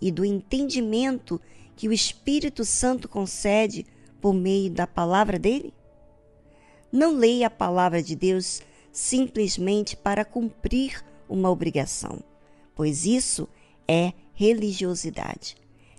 e 0.00 0.10
do 0.10 0.24
entendimento 0.24 1.40
que 1.76 1.88
o 1.88 1.92
Espírito 1.92 2.64
Santo 2.64 3.08
concede 3.08 3.86
por 4.20 4.34
meio 4.34 4.70
da 4.70 4.86
palavra 4.86 5.38
dele? 5.38 5.72
Não 6.90 7.12
leia 7.12 7.48
a 7.48 7.50
palavra 7.50 8.02
de 8.02 8.16
Deus 8.16 8.62
simplesmente 8.90 9.96
para 9.96 10.24
cumprir 10.24 11.04
uma 11.28 11.50
obrigação, 11.50 12.20
pois 12.74 13.04
isso 13.04 13.48
é 13.86 14.12
religiosidade. 14.34 15.56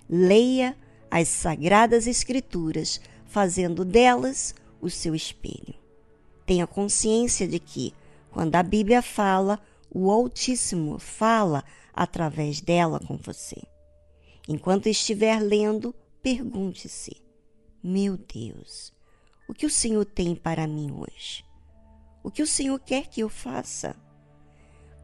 Leia 0.10 0.76
as 1.12 1.28
Sagradas 1.28 2.08
Escrituras, 2.08 3.00
fazendo 3.26 3.86
delas 3.86 4.56
o 4.82 4.90
seu 4.90 5.14
espelho. 5.14 5.76
Tenha 6.46 6.66
consciência 6.66 7.48
de 7.48 7.60
que, 7.60 7.94
quando 8.32 8.56
a 8.56 8.64
Bíblia 8.64 9.02
fala, 9.02 9.60
o 9.92 10.10
Altíssimo 10.10 10.98
fala 10.98 11.64
através 11.94 12.62
dela 12.62 13.00
com 13.00 13.18
você. 13.18 13.62
Enquanto 14.50 14.90
estiver 14.90 15.40
lendo, 15.40 15.94
pergunte-se: 16.24 17.22
Meu 17.84 18.18
Deus, 18.18 18.92
o 19.48 19.54
que 19.54 19.68
o 19.68 19.70
Senhor 19.70 20.04
tem 20.04 20.34
para 20.34 20.66
mim 20.66 20.92
hoje? 20.92 21.46
O 22.24 22.32
que 22.32 22.42
o 22.42 22.48
Senhor 22.48 22.80
quer 22.80 23.06
que 23.08 23.22
eu 23.22 23.30
faça? 23.30 23.96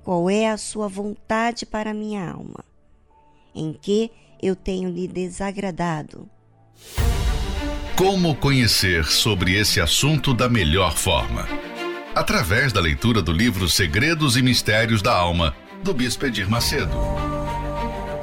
Qual 0.03 0.27
é 0.31 0.49
a 0.49 0.57
sua 0.57 0.87
vontade 0.87 1.63
para 1.63 1.93
minha 1.93 2.27
alma? 2.27 2.65
Em 3.53 3.71
que 3.71 4.11
eu 4.41 4.55
tenho 4.55 4.89
lhe 4.89 5.07
desagradado? 5.07 6.27
Como 7.95 8.35
conhecer 8.35 9.05
sobre 9.05 9.53
esse 9.53 9.79
assunto 9.79 10.33
da 10.33 10.49
melhor 10.49 10.97
forma? 10.97 11.47
Através 12.15 12.73
da 12.73 12.81
leitura 12.81 13.21
do 13.21 13.31
livro 13.31 13.69
Segredos 13.69 14.37
e 14.37 14.41
Mistérios 14.41 15.03
da 15.03 15.15
Alma, 15.15 15.55
do 15.83 15.93
Bispo 15.93 16.25
Edir 16.25 16.49
Macedo. 16.49 17.34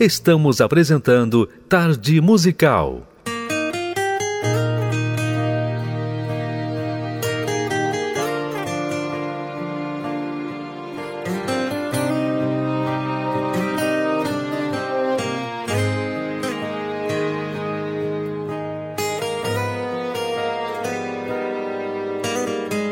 estamos 0.00 0.62
apresentando 0.62 1.46
Tarde 1.68 2.22
Musical. 2.22 3.02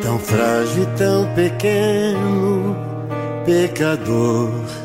Tão 0.03 0.19
frágil, 0.19 0.87
tão 0.99 1.35
pequeno, 1.35 2.77
pecador 3.47 4.78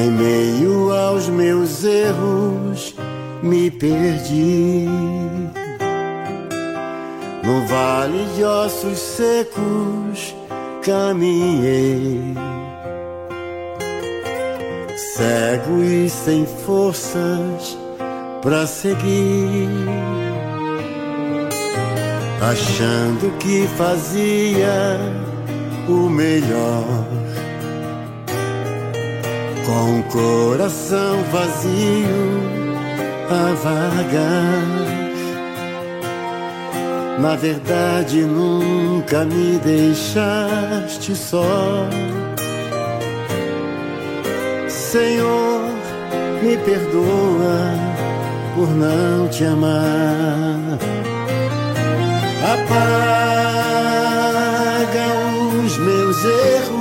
em 0.00 0.10
meio 0.10 0.92
aos 0.92 1.28
meus 1.28 1.84
erros, 1.84 2.94
me 3.42 3.70
perdi. 3.70 4.86
No 7.44 7.66
vale 7.66 8.24
de 8.34 8.44
ossos 8.44 8.98
secos, 8.98 10.34
caminhei. 10.82 12.34
Cego 15.16 15.82
e 15.82 16.08
sem 16.08 16.46
forças 16.46 17.76
para 18.42 18.66
seguir. 18.66 19.68
Achando 22.40 23.36
que 23.38 23.68
fazia 23.76 24.98
o 25.88 26.08
melhor 26.08 26.99
com 29.70 30.00
o 30.00 30.02
coração 30.04 31.22
vazio 31.30 32.40
a 33.30 33.54
vagar. 33.54 34.66
Na 37.20 37.36
verdade, 37.36 38.22
nunca 38.22 39.24
me 39.24 39.58
deixaste 39.58 41.14
só. 41.14 41.86
Senhor, 44.68 45.60
me 46.42 46.56
perdoa 46.56 47.74
por 48.56 48.68
não 48.70 49.28
te 49.28 49.44
amar. 49.44 50.78
Apaga 52.42 53.06
os 55.64 55.78
meus 55.78 56.24
erros 56.24 56.79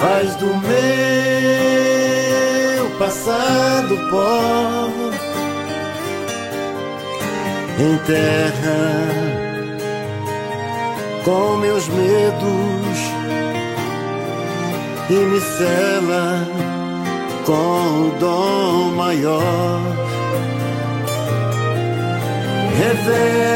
faz 0.00 0.34
do 0.36 0.46
meu 0.46 0.78
passado 2.98 3.96
pó, 4.10 4.88
enterra 7.78 9.08
com 11.24 11.56
meus 11.56 11.88
medos 11.88 12.98
e 15.10 15.14
me 15.14 15.40
cela 15.40 16.46
com 17.44 18.08
o 18.08 18.14
dom 18.20 18.90
maior. 18.96 19.80
Revela 22.76 23.48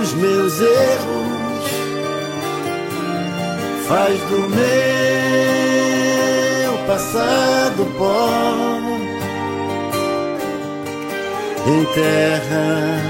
os 0.00 0.14
meus 0.14 0.60
erros 0.60 1.25
faz 3.88 4.20
do 4.22 4.40
meu 4.48 4.66
passado 6.86 7.86
pó, 7.96 8.18
enterra 11.66 13.00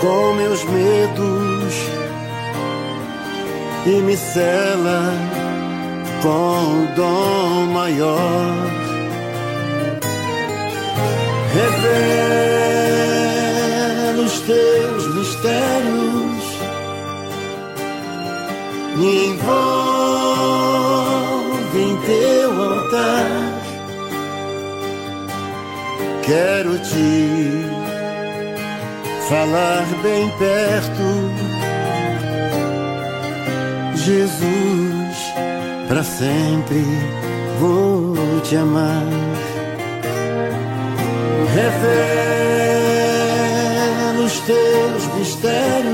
com 0.00 0.34
meus 0.34 0.64
medos 0.64 1.74
e 3.86 3.90
me 4.02 4.16
cela 4.16 5.12
com 6.22 6.82
o 6.82 6.86
dom 6.96 7.66
maior. 7.72 8.70
Revela 11.54 11.94
os 14.24 14.40
teus 14.40 15.14
mistérios 15.14 16.13
me 19.04 19.26
envolve 19.26 19.52
em 21.78 21.96
teu 22.06 22.50
altar. 22.62 23.28
Quero 26.22 26.78
te 26.78 27.66
falar 29.28 29.84
bem 30.02 30.30
perto, 30.38 31.06
Jesus, 33.94 35.16
para 35.86 36.02
sempre 36.02 36.82
vou 37.60 38.16
te 38.42 38.56
amar. 38.56 39.04
Revela 41.54 42.24
os 44.24 44.40
teus 44.40 45.06
mistérios 45.18 45.93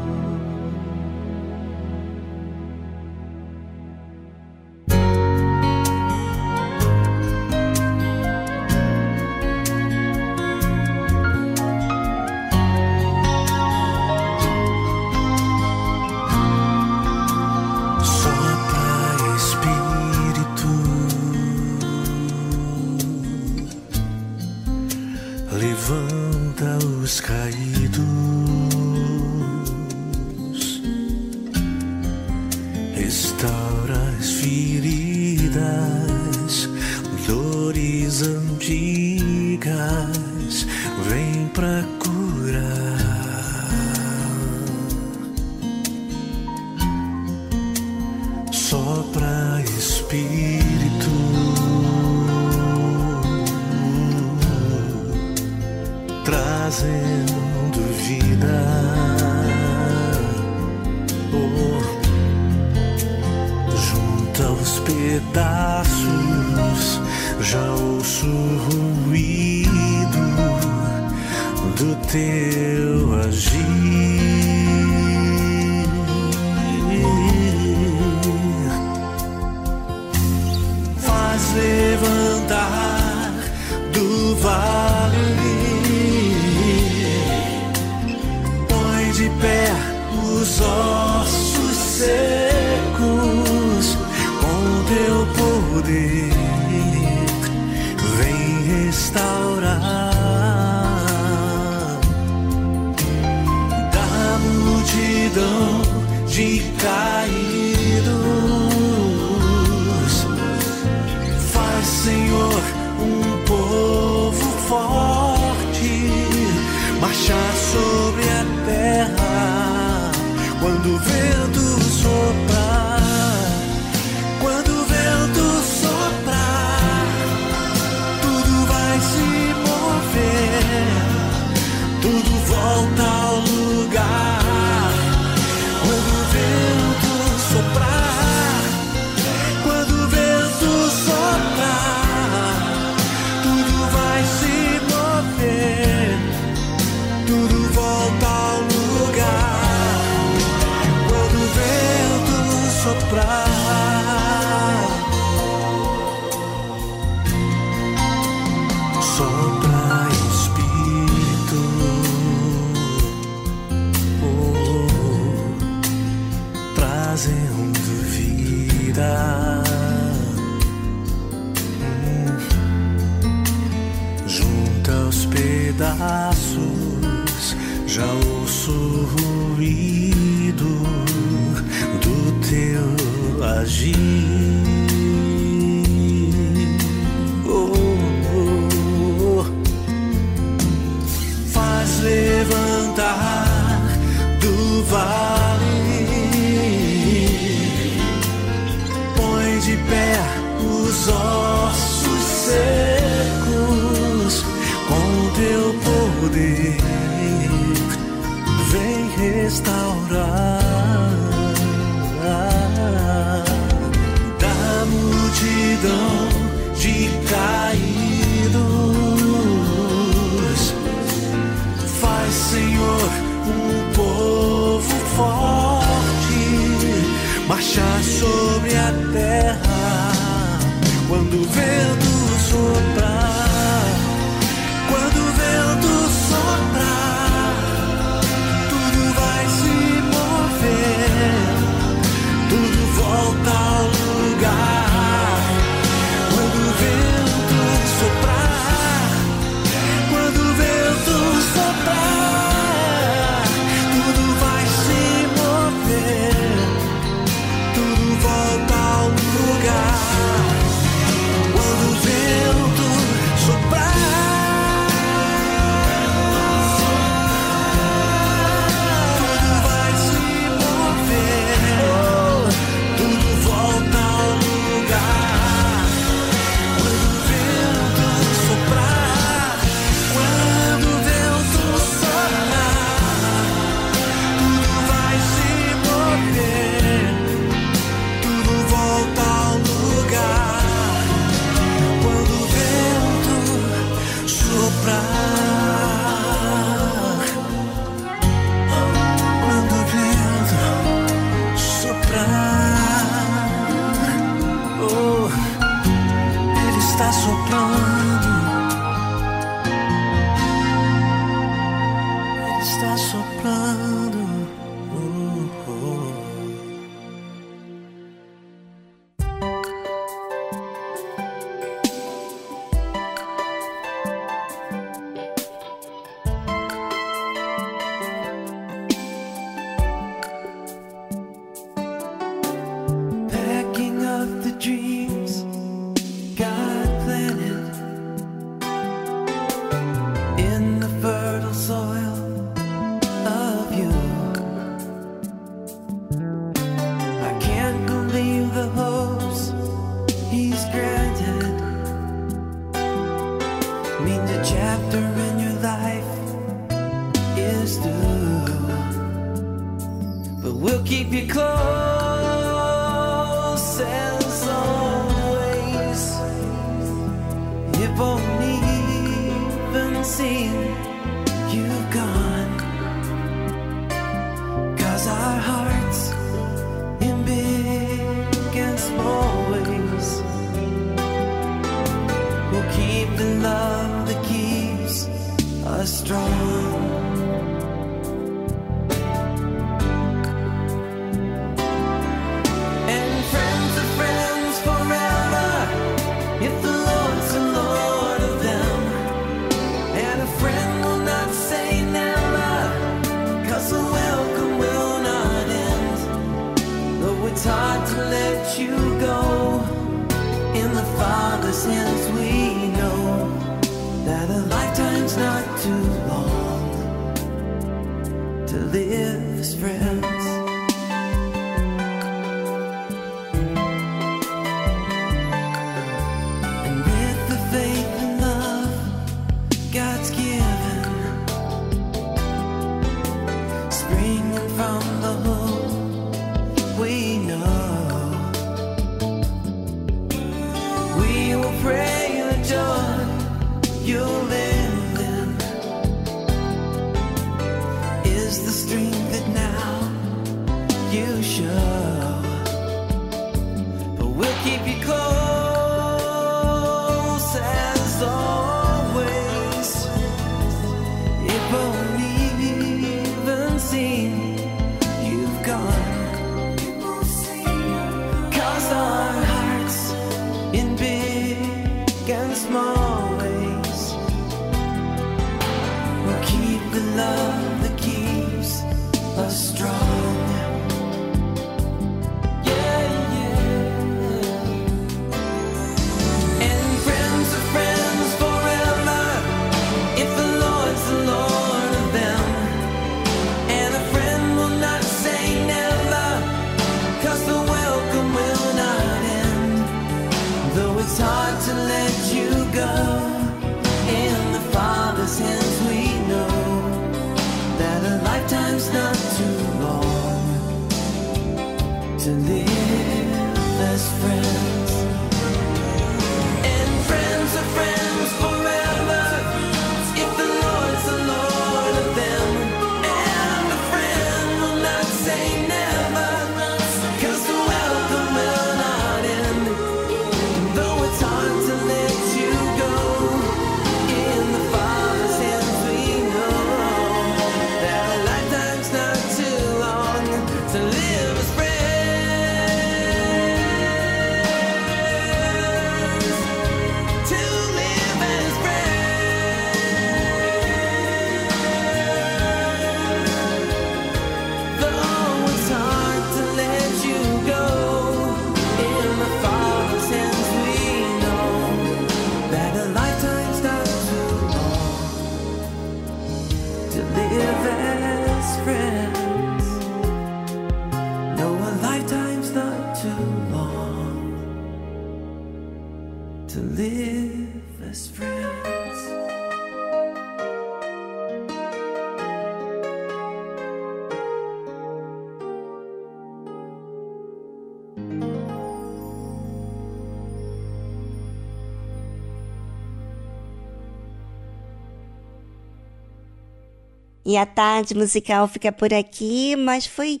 E 597.10 597.16
a 597.16 597.26
tarde 597.26 597.74
musical 597.74 598.28
fica 598.28 598.52
por 598.52 598.72
aqui, 598.72 599.34
mas 599.34 599.66
foi 599.66 600.00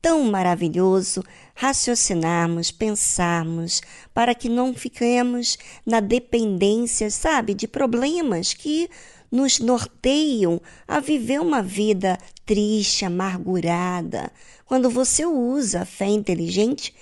tão 0.00 0.22
maravilhoso 0.22 1.24
raciocinarmos, 1.56 2.70
pensarmos, 2.70 3.82
para 4.14 4.32
que 4.32 4.48
não 4.48 4.72
fiquemos 4.72 5.58
na 5.84 5.98
dependência, 5.98 7.10
sabe, 7.10 7.52
de 7.52 7.66
problemas 7.66 8.54
que 8.54 8.88
nos 9.28 9.58
norteiam 9.58 10.60
a 10.86 11.00
viver 11.00 11.40
uma 11.40 11.64
vida 11.64 12.16
triste, 12.44 13.04
amargurada. 13.04 14.30
Quando 14.66 14.88
você 14.88 15.26
usa 15.26 15.80
a 15.80 15.84
fé 15.84 16.06
inteligente, 16.06 16.94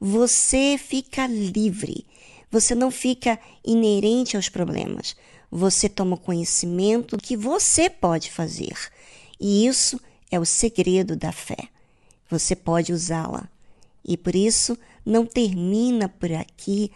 você 0.00 0.78
fica 0.78 1.26
livre. 1.26 2.06
Você 2.52 2.72
não 2.72 2.92
fica 2.92 3.36
inerente 3.66 4.36
aos 4.36 4.48
problemas. 4.48 5.16
Você 5.54 5.86
toma 5.86 6.16
conhecimento 6.16 7.14
do 7.14 7.22
que 7.22 7.36
você 7.36 7.90
pode 7.90 8.30
fazer. 8.30 8.74
E 9.38 9.66
isso 9.66 10.00
é 10.30 10.40
o 10.40 10.46
segredo 10.46 11.14
da 11.14 11.30
fé. 11.30 11.68
Você 12.30 12.56
pode 12.56 12.90
usá-la. 12.90 13.46
E 14.02 14.16
por 14.16 14.34
isso 14.34 14.78
não 15.04 15.26
termina 15.26 16.08
por 16.08 16.32
aqui 16.32 16.90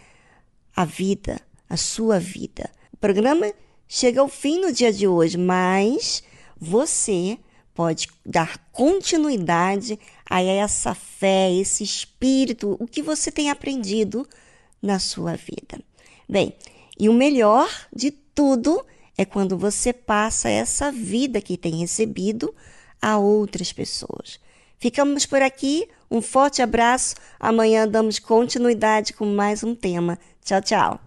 a 0.75 0.83
vida, 0.83 1.39
a 1.69 1.77
sua 1.77 2.19
vida. 2.19 2.67
O 2.91 2.97
programa 2.97 3.53
chega 3.87 4.21
ao 4.21 4.27
fim 4.27 4.59
no 4.59 4.71
dia 4.71 4.91
de 4.91 5.07
hoje, 5.07 5.37
mas 5.37 6.23
você 6.59 7.37
pode 7.75 8.07
dar 8.25 8.57
continuidade 8.71 9.99
a 10.27 10.41
essa 10.41 10.95
fé, 10.95 11.53
esse 11.53 11.83
espírito, 11.83 12.75
o 12.79 12.87
que 12.87 13.03
você 13.03 13.31
tem 13.31 13.51
aprendido 13.51 14.27
na 14.81 14.97
sua 14.97 15.35
vida. 15.35 15.79
Bem, 16.27 16.55
e 16.99 17.09
o 17.09 17.13
melhor 17.13 17.69
de 17.93 18.11
tudo 18.11 18.85
é 19.17 19.25
quando 19.25 19.57
você 19.57 19.91
passa 19.91 20.49
essa 20.49 20.91
vida 20.91 21.41
que 21.41 21.57
tem 21.57 21.77
recebido 21.77 22.53
a 23.01 23.17
outras 23.17 23.73
pessoas. 23.73 24.39
Ficamos 24.77 25.25
por 25.25 25.41
aqui. 25.41 25.87
Um 26.09 26.21
forte 26.21 26.61
abraço. 26.61 27.15
Amanhã 27.39 27.87
damos 27.87 28.19
continuidade 28.19 29.13
com 29.13 29.25
mais 29.25 29.63
um 29.63 29.73
tema. 29.73 30.19
Tchau, 30.43 30.61
tchau. 30.61 31.06